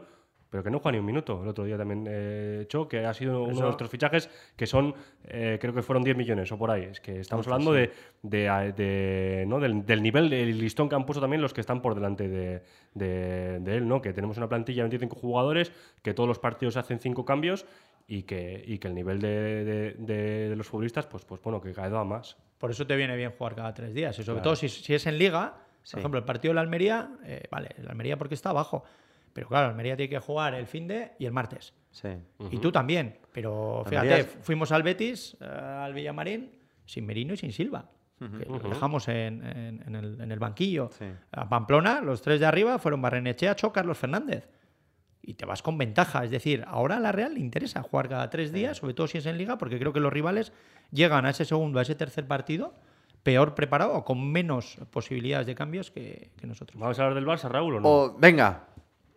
pero 0.52 0.62
que 0.62 0.70
no 0.70 0.80
juega 0.80 0.92
ni 0.92 0.98
un 0.98 1.06
minuto. 1.06 1.40
El 1.42 1.48
otro 1.48 1.64
día 1.64 1.78
también 1.78 2.04
eh, 2.06 2.66
Cho, 2.68 2.86
que 2.86 3.06
ha 3.06 3.14
sido 3.14 3.38
uno 3.40 3.48
de 3.48 3.54
Eso- 3.54 3.62
nuestros 3.64 3.88
fichajes, 3.90 4.28
que 4.54 4.66
son, 4.66 4.94
eh, 5.24 5.56
creo 5.58 5.72
que 5.72 5.80
fueron 5.80 6.04
10 6.04 6.14
millones 6.14 6.52
o 6.52 6.58
por 6.58 6.70
ahí. 6.70 6.82
Es 6.84 7.00
que 7.00 7.20
estamos 7.20 7.46
hablando 7.46 7.72
de, 7.72 7.90
de, 8.22 8.72
de, 8.76 9.44
¿no? 9.48 9.58
del, 9.58 9.86
del 9.86 10.02
nivel 10.02 10.28
del 10.28 10.58
listón 10.58 10.90
que 10.90 10.94
han 10.94 11.06
puesto 11.06 11.22
también 11.22 11.40
los 11.40 11.54
que 11.54 11.62
están 11.62 11.80
por 11.80 11.94
delante 11.94 12.28
de, 12.28 12.62
de- 12.92 13.60
de 13.60 13.76
él, 13.78 13.88
¿no? 13.88 14.02
Que 14.02 14.12
tenemos 14.12 14.36
una 14.36 14.48
plantilla 14.48 14.82
de 14.82 14.90
25 14.90 15.16
jugadores, 15.16 15.72
que 16.02 16.12
todos 16.12 16.28
los 16.28 16.38
partidos 16.38 16.76
hacen 16.76 16.98
5 17.00 17.24
cambios 17.24 17.64
y 18.06 18.24
que, 18.24 18.62
y 18.66 18.76
que 18.76 18.88
el 18.88 18.94
nivel 18.94 19.20
de, 19.20 19.64
de- 19.64 19.94
de- 19.98 20.48
de 20.50 20.56
los 20.56 20.66
futbolistas, 20.66 21.06
pues, 21.06 21.24
pues 21.24 21.40
bueno, 21.42 21.62
que 21.62 21.72
cae 21.72 21.86
a 21.96 22.04
más. 22.04 22.36
Por 22.58 22.70
eso 22.70 22.86
te 22.86 22.94
viene 22.94 23.16
bien 23.16 23.30
jugar 23.38 23.54
cada 23.54 23.72
tres 23.72 23.94
días. 23.94 24.18
Y 24.18 24.22
sobre 24.22 24.36
Claro. 24.36 24.42
todo 24.44 24.56
si, 24.56 24.68
si 24.68 24.92
es 24.94 25.06
en 25.06 25.16
liga, 25.16 25.54
Sí. 25.82 25.92
por 25.92 26.00
ejemplo, 26.00 26.18
el 26.20 26.24
partido 26.26 26.50
de 26.52 26.56
la 26.56 26.60
Almería, 26.60 27.10
eh, 27.24 27.42
vale, 27.50 27.70
el 27.78 27.88
Almería 27.88 28.16
porque 28.18 28.34
está 28.34 28.50
abajo. 28.50 28.84
Pero 29.32 29.48
claro, 29.48 29.68
Almería 29.68 29.96
tiene 29.96 30.10
que 30.10 30.18
jugar 30.18 30.54
el 30.54 30.66
fin 30.66 30.86
de 30.88 31.12
y 31.18 31.24
el 31.26 31.32
martes. 31.32 31.72
Sí. 31.90 32.08
Y 32.50 32.58
tú 32.58 32.70
también. 32.72 33.18
Pero 33.32 33.82
fíjate, 33.86 34.20
es- 34.20 34.36
fuimos 34.42 34.72
al 34.72 34.82
Betis, 34.82 35.36
eh, 35.40 35.44
al 35.46 35.94
Villamarín, 35.94 36.50
sin 36.84 37.06
Merino 37.06 37.34
y 37.34 37.36
sin 37.36 37.52
Silva. 37.52 37.88
que 38.18 38.44
lo 38.46 38.58
dejamos 38.60 39.08
en, 39.08 39.44
en- 39.44 39.82
en 39.84 39.94
el, 39.96 40.20
en 40.20 40.30
el 40.30 40.38
banquillo. 40.38 40.90
Sí. 40.96 41.06
A 41.32 41.48
Pamplona, 41.48 42.00
los 42.00 42.22
tres 42.22 42.38
de 42.38 42.46
arriba 42.46 42.78
fueron 42.78 43.02
Barrenechea, 43.02 43.56
Cho, 43.56 43.72
Carlos 43.72 43.98
Fernández. 43.98 44.48
Y 45.22 45.34
te 45.34 45.44
vas 45.44 45.60
con 45.62 45.76
ventaja. 45.76 46.24
Es 46.24 46.30
decir, 46.30 46.64
ahora 46.68 46.98
a 46.98 47.00
la 47.00 47.10
Real 47.10 47.34
le 47.34 47.40
interesa 47.40 47.82
jugar 47.82 48.08
cada 48.08 48.30
tres 48.30 48.52
días, 48.52 48.76
sobre 48.76 48.94
todo 48.94 49.06
si 49.08 49.18
es 49.18 49.26
en 49.26 49.38
Liga, 49.38 49.58
porque 49.58 49.78
creo 49.78 49.92
que 49.92 49.98
los 50.00 50.12
rivales 50.12 50.52
llegan 50.92 51.26
a 51.26 51.30
ese 51.30 51.44
segundo, 51.44 51.78
a 51.78 51.82
ese 51.82 51.94
tercer 51.96 52.26
partido, 52.28 52.74
peor 53.24 53.54
preparado 53.56 53.94
o 53.94 54.04
con 54.04 54.30
menos 54.30 54.78
posibilidades 54.90 55.46
de 55.48 55.54
cambios 55.56 55.90
que, 55.90 56.30
que 56.36 56.46
nosotros. 56.46 56.78
¿Vamos 56.80 56.98
a 56.98 57.02
hablar 57.02 57.14
del 57.16 57.26
Barça, 57.26 57.48
Raúl, 57.48 57.76
o 57.76 57.80
no? 57.80 57.88
O, 57.88 58.18
venga, 58.18 58.66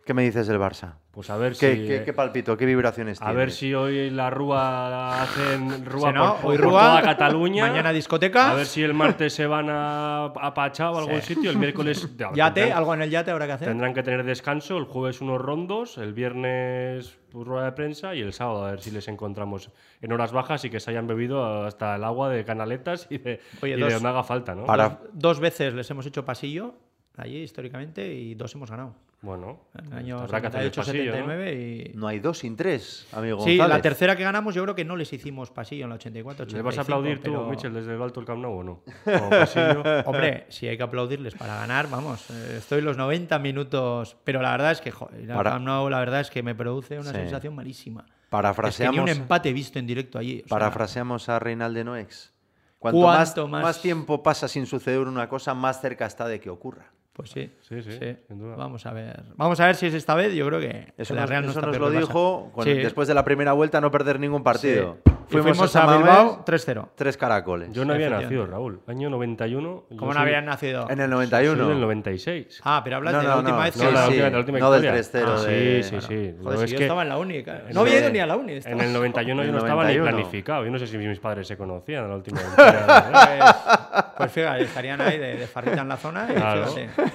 ¿qué 0.06 0.14
me 0.14 0.22
dices 0.22 0.46
del 0.46 0.58
Barça? 0.58 0.94
Pues 1.10 1.28
a 1.30 1.36
ver 1.36 1.52
¿Qué, 1.56 1.74
si... 1.76 1.86
qué- 1.86 2.02
qué 2.04 2.12
palpito? 2.12 2.56
¿Qué 2.56 2.64
vibraciones 2.66 3.20
A 3.20 3.26
tiene? 3.26 3.38
ver 3.38 3.50
si 3.50 3.74
hoy 3.74 4.10
la 4.10 4.30
Rúa 4.30 5.22
hacen 5.22 5.84
Rúa 5.84 6.08
Si 6.10 6.14
no, 6.14 6.36
por, 6.36 6.50
hoy 6.52 6.56
por 6.58 6.66
Rúa, 6.66 6.80
toda 6.80 7.02
Cataluña. 7.02 7.66
mañana 7.66 7.92
discoteca. 7.92 8.52
A 8.52 8.54
ver 8.54 8.66
si 8.66 8.82
el 8.82 8.94
martes 8.94 9.32
se 9.32 9.46
van 9.46 9.68
a, 9.70 10.26
a 10.26 10.54
Pachá 10.54 10.90
o 10.90 10.96
a 10.96 11.00
algún 11.00 11.20
Sí. 11.22 11.34
sitio. 11.34 11.50
El 11.50 11.58
miércoles 11.58 12.08
Yate, 12.34 12.60
tendrán, 12.60 12.78
algo 12.78 12.94
en 12.94 13.02
el 13.02 13.10
yate 13.10 13.30
habrá 13.30 13.46
que 13.46 13.52
hacer. 13.52 13.68
tendrán 13.68 13.92
que 13.94 14.02
tener 14.02 14.24
descanso. 14.24 14.78
El 14.78 14.84
jueves 14.84 15.20
unos 15.20 15.40
rondos, 15.40 15.98
el 15.98 16.12
viernes 16.12 17.18
pues, 17.32 17.46
rueda 17.46 17.64
de 17.66 17.72
prensa 17.72 18.14
y 18.14 18.20
el 18.20 18.32
sábado 18.32 18.64
a 18.66 18.70
ver 18.70 18.80
si 18.80 18.90
les 18.90 19.08
encontramos 19.08 19.70
en 20.00 20.12
horas 20.12 20.32
bajas 20.32 20.64
y 20.64 20.70
que 20.70 20.80
se 20.80 20.90
hayan 20.90 21.06
bebido 21.06 21.64
hasta 21.64 21.96
el 21.96 22.04
agua 22.04 22.28
de 22.30 22.44
canaletas 22.44 23.06
y 23.10 23.18
de, 23.18 23.40
Oye, 23.62 23.72
y 23.72 23.76
de 23.76 23.80
dos- 23.82 23.92
donde 23.94 24.08
haga 24.08 24.22
falta, 24.22 24.54
¿no? 24.54 24.64
Para- 24.66 24.88
Dos, 24.88 24.98
dos 25.12 25.40
veces 25.40 25.74
les 25.74 25.90
hemos 25.90 26.06
hecho 26.06 26.24
pasillo 26.24 26.74
allí 27.16 27.38
históricamente 27.38 28.12
y 28.12 28.34
dos 28.34 28.54
hemos 28.54 28.70
ganado. 28.70 28.94
Bueno, 29.26 29.58
En 29.76 29.86
el 29.86 29.98
año 29.98 30.18
habrá 30.20 30.40
que 30.40 30.46
hacer 30.46 30.62
el 30.62 30.72
78, 30.72 30.80
pasillo, 30.80 31.04
¿no? 31.10 31.26
79 31.34 31.90
y... 31.92 31.96
No 31.98 32.06
hay 32.06 32.20
dos 32.20 32.38
sin 32.38 32.56
tres, 32.56 33.06
amigo 33.12 33.38
Sí, 33.44 33.56
González. 33.58 33.76
la 33.76 33.82
tercera 33.82 34.16
que 34.16 34.22
ganamos 34.22 34.54
yo 34.54 34.62
creo 34.62 34.74
que 34.74 34.84
no 34.84 34.94
les 34.96 35.12
hicimos 35.12 35.50
pasillo 35.50 35.84
en 35.84 35.90
la 35.90 35.96
84, 35.96 36.44
¿Le 36.46 36.60
85. 36.60 36.64
vas 36.66 36.78
a 36.78 36.80
aplaudir 36.82 37.16
tú, 37.18 37.32
pero- 37.32 37.46
Michel, 37.50 37.74
desde 37.74 37.94
el 37.94 38.00
alto 38.00 38.20
del 38.20 38.26
Camp 38.26 38.40
Nou 38.40 38.52
o 38.60 38.62
no? 38.62 38.82
Como 39.04 39.30
pasillo. 39.30 39.82
Hombre, 40.06 40.46
si 40.48 40.68
hay 40.68 40.76
que 40.76 40.82
aplaudirles 40.84 41.34
para 41.34 41.56
ganar, 41.56 41.90
vamos, 41.90 42.30
eh, 42.30 42.54
estoy 42.58 42.80
los 42.80 42.96
90 42.96 43.38
minutos, 43.40 44.16
pero 44.24 44.40
la 44.40 44.52
verdad 44.52 44.70
es 44.72 44.80
que, 44.80 44.92
joder, 44.92 45.26
Para- 45.26 45.50
Camp 45.50 45.64
Nou, 45.66 45.90
la 45.90 45.98
verdad 45.98 46.20
es 46.20 46.30
que 46.30 46.42
me 46.42 46.54
produce 46.54 46.98
una 46.98 47.10
Sí. 47.10 47.16
sensación 47.16 47.54
malísima. 47.54 48.02
Es 48.02 48.06
que 48.06 48.14
ni 48.14 48.30
Parafraseamos, 48.30 49.00
un 49.02 49.08
empate 49.08 49.52
visto 49.52 49.78
en 49.78 49.86
directo 49.86 50.18
allí. 50.18 50.42
o 50.44 50.48
sea, 50.48 50.58
parafraseamos 50.58 51.28
a 51.28 51.38
Reinaldo 51.38 51.82
Noex. 51.84 52.32
Cuanto 52.78 53.00
más, 53.00 53.16
Cuanto 53.32 53.48
más- 53.48 53.62
más 53.62 53.82
tiempo 53.82 54.22
pasa 54.22 54.46
sin 54.48 54.66
suceder 54.66 55.00
una 55.00 55.28
cosa, 55.28 55.54
más 55.54 55.80
cerca 55.80 56.06
está 56.06 56.28
de 56.28 56.38
que 56.40 56.50
ocurra. 56.50 56.92
Pues 57.16 57.30
sí, 57.30 57.50
Sí, 57.66 57.82
sí, 57.82 57.98
sin 58.28 58.38
duda. 58.38 58.56
Vamos 58.56 58.84
a 58.84 58.92
ver. 58.92 59.22
Vamos 59.36 59.58
a 59.58 59.66
ver 59.66 59.74
si 59.74 59.86
es 59.86 59.94
esta 59.94 60.14
vez. 60.14 60.34
Yo 60.34 60.46
creo 60.46 60.60
que 60.60 60.92
Eso 60.98 61.14
la 61.14 61.22
nos, 61.22 61.30
Real 61.30 61.44
no 61.46 61.50
eso 61.50 61.62
nos 61.62 61.78
lo 61.78 61.88
el 61.88 61.98
dijo 61.98 62.50
con- 62.52 62.62
Sí, 62.64 62.74
después 62.74 63.08
de 63.08 63.14
la 63.14 63.24
primera 63.24 63.52
vuelta 63.52 63.80
no 63.80 63.90
perder 63.90 64.20
ningún 64.20 64.42
partido. 64.42 64.98
sí. 65.06 65.12
Y 65.28 65.38
fuimos, 65.38 65.74
a 65.74 65.86
Mamés, 65.86 65.98
Bilbao 66.04 66.44
3-0. 66.44 66.88
Tres 66.94 67.16
caracoles. 67.16 67.72
Yo 67.72 67.84
no 67.84 67.94
había 67.94 68.08
nacido, 68.10 68.46
Raúl. 68.46 68.80
Año 68.86 69.10
91. 69.10 69.84
yo 69.90 69.96
¿Cómo 69.96 70.12
no 70.12 70.20
soy- 70.20 70.22
habían 70.28 70.44
nacido? 70.44 70.82
En 70.88 71.00
el 71.00 71.06
Soy 71.06 71.14
91. 71.14 71.68
del 71.68 71.80
96. 71.80 72.60
Ah, 72.62 72.80
pero 72.84 72.96
hablas 72.98 73.12
No, 73.14 73.18
de 73.22 73.24
la 73.26 73.30
no, 73.32 73.38
última 73.40 73.56
no. 73.56 73.62
vez 73.64 73.74
Sí, 73.74 73.80
que... 73.80 73.86
no, 73.86 73.90
la 73.90 74.02
sí. 74.02 74.08
última, 74.10 74.30
la 74.30 74.38
última 74.38 74.58
No 74.60 74.70
del 74.70 74.84
historia. 75.00 75.26
3-0 75.26 75.34
Ah, 75.36 75.42
de- 75.42 75.82
Sí, 75.82 75.88
sí, 75.88 76.00
sí. 76.00 76.06
Joder, 76.06 76.34
No, 76.44 76.56
si 76.58 76.64
es 76.66 76.70
yo 76.70 76.78
que 76.78 76.84
estaba 76.84 77.02
en 77.02 77.08
la 77.08 77.18
uni. 77.18 77.42
claro. 77.42 77.66
en 77.66 77.74
No 77.74 77.80
había 77.80 77.94
el- 77.94 78.02
ido 78.04 78.12
ni 78.12 78.18
a 78.20 78.26
la 78.26 78.36
uni. 78.36 78.52
En 78.64 78.80
el 78.80 78.92
91 78.92 79.42
yo 79.42 79.48
En 79.48 79.52
no 79.52 79.58
el 79.58 79.64
estaba 79.64 79.82
ni 79.84 79.94
91. 79.96 80.04
planificado. 80.16 80.64
Yo 80.64 80.70
no 80.70 80.78
sé 80.78 80.86
si 80.86 80.96
mis 80.98 81.18
padres 81.18 81.48
se 81.48 81.56
conocían 81.56 82.04
en 82.04 82.10
la 82.10 82.16
última 82.16 82.40
historia. 82.48 82.86
Pues, 82.86 84.04
pues 84.16 84.32
fíjate, 84.32 84.62
estarían 84.62 85.00
ahí 85.00 85.18
de, 85.18 85.36
de 85.38 85.46
farrita 85.48 85.80
en 85.82 85.88
la 85.88 85.96
zona 85.96 86.28
y 86.30 86.34
Claro. 86.34 86.66
fíjate. 86.68 87.05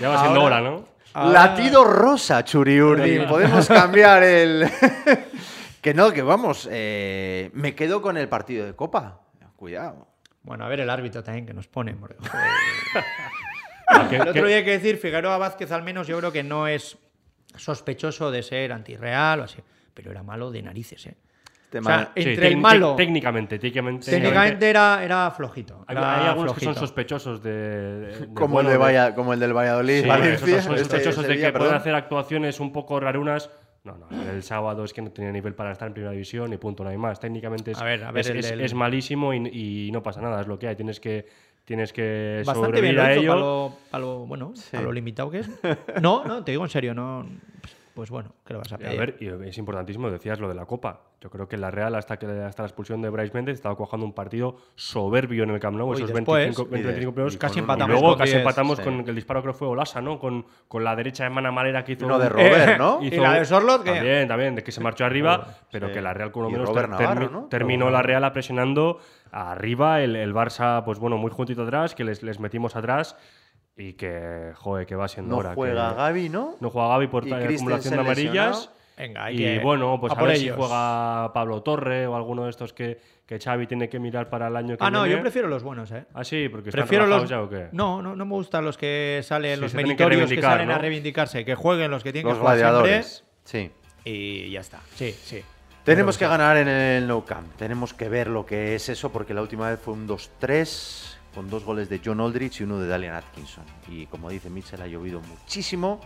Ya 0.00 0.08
va 0.08 0.20
siendo 0.20 0.40
Ahora- 0.40 0.58
hora, 0.58 0.60
¿no? 0.60 0.92
Latido 1.30 1.84
rosa, 1.84 2.42
Churiurdin. 2.42 3.26
Podemos 3.26 3.68
cambiar 3.68 4.22
el. 4.22 4.66
que 5.82 5.92
no, 5.92 6.10
que 6.10 6.22
vamos. 6.22 6.66
eh, 6.70 7.50
me 7.52 7.74
quedo 7.74 8.00
con 8.00 8.16
el 8.16 8.28
partido 8.28 8.64
de 8.64 8.74
Copa. 8.74 9.20
Cuidado. 9.56 10.08
Bueno, 10.42 10.64
a 10.64 10.68
ver 10.68 10.80
el 10.80 10.90
árbitro 10.90 11.22
también 11.22 11.46
que 11.46 11.54
nos 11.54 11.68
pone. 11.68 11.94
porque, 11.94 12.16
El 14.16 14.28
otro 14.28 14.46
día 14.46 14.56
hay 14.56 14.64
que 14.64 14.72
decir, 14.72 14.96
Figueroa 14.96 15.38
Vázquez 15.38 15.70
al 15.70 15.82
menos 15.82 16.06
yo 16.06 16.18
creo 16.18 16.32
que 16.32 16.42
no 16.42 16.66
es 16.66 16.96
sospechoso 17.56 18.30
de 18.30 18.42
ser 18.42 18.72
antirreal 18.72 19.40
o 19.40 19.44
así, 19.44 19.58
pero 19.92 20.10
era 20.10 20.22
malo 20.22 20.50
de 20.50 20.62
narices, 20.62 21.06
¿eh? 21.06 21.16
Tema- 21.72 21.90
O 21.90 21.92
sea, 21.94 22.12
sí, 22.14 22.28
entre 22.28 22.48
el 22.48 22.54
tec- 22.54 22.60
malo, 22.60 22.94
Técnicamente, 22.96 23.58
técnicamente. 23.58 24.10
técnicamente 24.10 24.68
era, 24.70 25.02
era 25.02 25.30
flojito. 25.30 25.84
Hay, 25.88 25.96
era 25.96 26.20
hay 26.22 26.28
algunos 26.28 26.52
que 26.52 26.60
son 26.60 26.74
flojito. 26.74 26.80
sospechosos 26.86 27.42
de. 27.42 27.50
de- 27.50 28.18
de- 28.18 28.34
como, 28.34 28.48
bueno, 28.54 28.68
el 28.68 28.74
de 28.74 28.78
de- 28.78 28.78
Valla- 28.78 29.14
como 29.14 29.32
el 29.32 29.40
del 29.40 29.56
Valladolid. 29.56 30.02
Sí, 30.02 30.06
Valencia, 30.08 30.34
esos 30.34 30.64
son 30.64 30.74
este, 30.74 30.84
sospechosos 30.84 31.22
de 31.22 31.28
Sevilla, 31.30 31.46
que 31.46 31.52
pueden 31.52 31.66
perdón. 31.68 31.80
hacer 31.80 31.94
actuaciones 31.94 32.60
un 32.60 32.72
poco 32.72 33.00
rarunas. 33.00 33.50
No, 33.84 33.96
no, 33.96 34.06
el 34.30 34.42
sábado 34.44 34.84
es 34.84 34.92
que 34.92 35.02
no 35.02 35.10
tenía 35.10 35.32
nivel 35.32 35.54
para 35.54 35.72
estar 35.72 35.88
en 35.88 35.94
primera 35.94 36.12
división 36.12 36.52
y 36.52 36.56
punto, 36.58 36.84
no 36.84 36.90
hay 36.90 36.98
más. 36.98 37.18
Técnicamente 37.18 37.72
es, 37.72 37.80
A 37.80 37.84
ver, 37.84 38.04
a 38.04 38.12
ver, 38.12 38.20
es, 38.20 38.28
el 38.30 38.36
es- 38.38 38.50
del- 38.50 38.60
es 38.60 38.74
malísimo 38.74 39.32
y, 39.34 39.86
y 39.88 39.90
no 39.92 40.02
pasa 40.02 40.20
nada, 40.20 40.42
es 40.42 40.46
lo 40.46 40.58
que 40.58 40.68
hay. 40.68 40.76
Tienes 40.76 41.00
que, 41.00 41.26
tienes 41.64 41.92
que 41.92 42.42
Bastante 42.46 42.80
bien 42.82 42.94
lo 42.96 43.02
a 43.02 43.12
ello. 43.12 43.28
para 43.30 43.40
lo, 43.40 43.76
para 43.90 44.00
lo- 44.04 44.26
bueno, 44.26 44.52
para 44.70 44.84
lo 44.84 44.92
limitado 44.92 45.30
que 45.30 45.38
es. 45.40 45.50
No, 46.02 46.22
no, 46.24 46.44
te 46.44 46.52
digo 46.52 46.62
en 46.64 46.70
serio, 46.70 46.92
no. 46.94 47.26
Pues 47.60 47.74
bueno, 47.94 48.32
¿qué 48.44 48.54
le 48.54 48.58
vas 48.58 48.72
a 48.72 48.76
Y 48.76 48.78
pedir? 48.78 48.96
A 48.96 49.00
ver, 49.00 49.16
y 49.20 49.48
es 49.48 49.58
importantísimo, 49.58 50.10
decías 50.10 50.40
lo 50.40 50.48
de 50.48 50.54
la 50.54 50.66
Copa. 50.66 51.00
Yo 51.20 51.30
creo 51.30 51.46
que 51.48 51.56
la 51.56 51.70
Real, 51.70 51.94
hasta 51.94 52.16
que 52.18 52.26
hasta 52.26 52.62
la 52.62 52.66
expulsión 52.68 53.00
de 53.00 53.08
Bryce 53.08 53.32
Méndez, 53.32 53.54
estaba 53.54 53.76
cuajando 53.76 54.04
un 54.04 54.12
partido 54.12 54.56
soberbio 54.74 55.44
en 55.44 55.50
el 55.50 55.60
Camp 55.60 55.76
Nou, 55.76 55.88
Uy, 55.90 55.96
esos 55.98 56.12
después, 56.12 56.44
25, 56.46 56.68
y 56.74 56.78
de- 56.78 56.84
25 56.84 57.12
minutos. 57.12 57.34
y 57.34 57.38
Casi 57.38 57.54
con 57.54 57.60
empatamos 57.60 57.88
Y 57.88 57.92
luego 57.92 58.08
con 58.08 58.18
casi 58.18 58.30
10, 58.32 58.40
empatamos 58.42 58.78
sí. 58.78 58.84
con 58.84 59.08
el 59.08 59.14
disparo, 59.14 59.42
que 59.42 59.52
fue 59.52 59.68
Olasa, 59.68 60.00
¿no? 60.00 60.18
Con, 60.18 60.44
con 60.66 60.82
la 60.82 60.96
derecha 60.96 61.24
de 61.24 61.30
Mana 61.30 61.52
Malera 61.52 61.84
que 61.84 61.92
hizo. 61.92 62.06
Uno 62.06 62.18
de 62.18 62.28
Robert, 62.28 62.76
¿no? 62.78 62.98
Y 63.02 63.10
la 63.10 63.34
de 63.34 63.44
Sorloth, 63.44 63.84
que- 63.84 63.92
También, 63.92 64.26
también, 64.26 64.54
de 64.56 64.64
que 64.64 64.72
se 64.72 64.80
marchó 64.80 65.04
arriba, 65.04 65.36
Joder, 65.38 65.54
pero 65.70 65.86
sí. 65.88 65.92
que 65.94 66.00
la 66.02 66.12
Real, 66.12 66.32
con 66.32 66.42
lo 66.42 66.50
menos, 66.50 66.72
ter- 66.72 66.88
Navarro, 66.88 67.26
termi- 67.28 67.30
¿no? 67.30 67.44
terminó 67.48 67.84
Robert 67.84 67.96
la 67.98 68.02
Real 68.02 68.32
presionando 68.32 68.98
arriba, 69.30 70.00
el, 70.02 70.16
el 70.16 70.34
Barça, 70.34 70.82
pues 70.84 70.98
bueno, 70.98 71.18
muy 71.18 71.30
juntito 71.30 71.62
atrás, 71.62 71.94
que 71.94 72.04
les, 72.04 72.22
les 72.22 72.40
metimos 72.40 72.74
atrás 72.76 73.16
y 73.76 73.94
que, 73.94 74.52
joder, 74.54 74.86
que 74.86 74.94
va 74.94 75.08
siendo 75.08 75.32
No 75.34 75.38
hora. 75.38 75.54
juega 75.54 75.90
que- 75.90 75.96
Gaby, 75.96 76.28
¿no? 76.28 76.56
No 76.60 76.70
juega 76.70 76.88
Gaby 76.88 77.06
por 77.08 77.24
acumulación 77.24 77.94
de 77.94 78.00
amarillas. 78.00 78.70
Venga, 78.96 79.24
hay 79.24 79.34
Y 79.34 79.38
que- 79.38 79.58
bueno, 79.60 79.98
pues 79.98 80.12
a 80.12 80.16
a, 80.16 80.18
por 80.18 80.28
ver 80.28 80.36
si 80.36 80.50
juega 80.50 81.32
Pablo 81.32 81.62
Torre 81.62 82.06
o 82.06 82.14
alguno 82.14 82.44
de 82.44 82.50
estos 82.50 82.72
que, 82.74 83.00
que 83.26 83.38
Xavi 83.40 83.66
tiene 83.66 83.88
que 83.88 83.98
mirar 83.98 84.28
para 84.28 84.48
el 84.48 84.54
año 84.56 84.76
que 84.76 84.84
Ah, 84.84 84.90
no, 84.90 85.02
viene. 85.02 85.16
yo 85.16 85.22
prefiero 85.22 85.48
los 85.48 85.62
buenos, 85.62 85.90
¿eh? 85.90 86.04
Ah, 86.12 86.22
sí, 86.22 86.48
porque 86.50 86.68
están 86.68 86.82
Prefiero 86.82 87.06
los. 87.06 87.28
ya 87.28 87.40
o 87.42 87.48
qué. 87.48 87.68
No, 87.72 88.02
no, 88.02 88.14
no 88.14 88.24
me 88.26 88.32
gustan 88.34 88.64
los 88.64 88.76
que 88.76 89.20
salen, 89.24 89.56
Sí, 89.56 89.60
los 89.62 89.70
que 89.72 89.76
meritorios 89.78 90.30
que, 90.30 90.40
salen 90.42 90.70
a 90.70 90.74
¿no? 90.74 90.78
reivindicarse, 90.80 91.44
que 91.44 91.54
jueguen 91.54 91.90
los 91.90 92.02
que 92.04 92.12
tienen 92.12 92.28
Los 92.28 92.36
que 92.36 92.40
jugar 92.42 92.58
gladiadores. 92.58 93.24
Sí. 93.44 93.58
siempre 93.58 93.82
y 94.04 94.50
ya 94.50 94.60
está. 94.60 94.80
Sí, 94.94 95.10
sí. 95.12 95.42
Tenemos 95.84 96.16
que 96.18 96.26
ganar 96.28 96.56
en 96.58 96.68
el 96.68 97.08
Nou 97.08 97.24
Camp. 97.24 97.56
Tenemos 97.56 97.94
que 97.94 98.08
ver 98.08 98.28
lo 98.28 98.44
que 98.46 98.74
es 98.76 98.88
eso, 98.88 99.10
porque 99.10 99.32
la 99.34 99.40
última 99.42 99.68
vez 99.70 99.80
fue 99.80 99.94
un 99.94 100.06
2-3 100.06 101.18
con 101.34 101.48
dos 101.48 101.64
goles 101.64 101.88
de 101.88 102.00
John 102.04 102.20
Aldrich 102.20 102.60
y 102.60 102.64
uno 102.64 102.78
de 102.78 102.88
Dalian 102.88 103.14
Atkinson. 103.14 103.64
Y 103.88 104.06
como 104.06 104.30
dice 104.30 104.50
Mitchell, 104.50 104.82
ha 104.82 104.86
llovido 104.86 105.20
muchísimo 105.20 106.00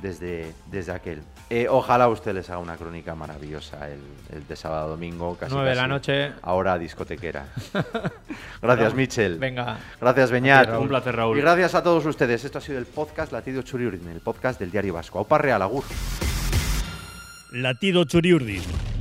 desde, 0.00 0.52
desde 0.70 0.92
aquel. 0.92 1.22
Eh, 1.50 1.66
ojalá 1.68 2.08
usted 2.08 2.34
les 2.34 2.48
haga 2.50 2.58
una 2.58 2.76
crónica 2.76 3.14
maravillosa 3.14 3.88
el, 3.88 4.00
el 4.32 4.46
de 4.46 4.56
sábado 4.56 4.90
domingo. 4.90 5.36
Casi, 5.36 5.54
9 5.54 5.70
de 5.70 5.76
la 5.76 5.86
noche. 5.86 6.32
Ahora 6.42 6.78
discotequera. 6.78 7.46
Gracias, 8.62 8.94
Mitchell. 8.94 9.38
Venga. 9.38 9.78
Gracias, 10.00 10.30
Beñat. 10.30 10.68
Un 10.78 10.88
placer, 10.88 11.14
Raúl. 11.14 11.38
Y 11.38 11.40
gracias 11.40 11.74
a 11.74 11.82
todos 11.82 12.04
ustedes. 12.06 12.44
Esto 12.44 12.58
ha 12.58 12.60
sido 12.60 12.78
el 12.78 12.86
podcast 12.86 13.32
Latido 13.32 13.62
Churiurdin, 13.62 14.08
el 14.08 14.20
podcast 14.20 14.58
del 14.58 14.70
Diario 14.70 14.94
Vasco. 14.94 15.18
Aupa 15.18 15.38
Real, 15.38 15.62
Agur. 15.62 15.84
Latido 17.52 18.04
Churiurdin. 18.04 18.93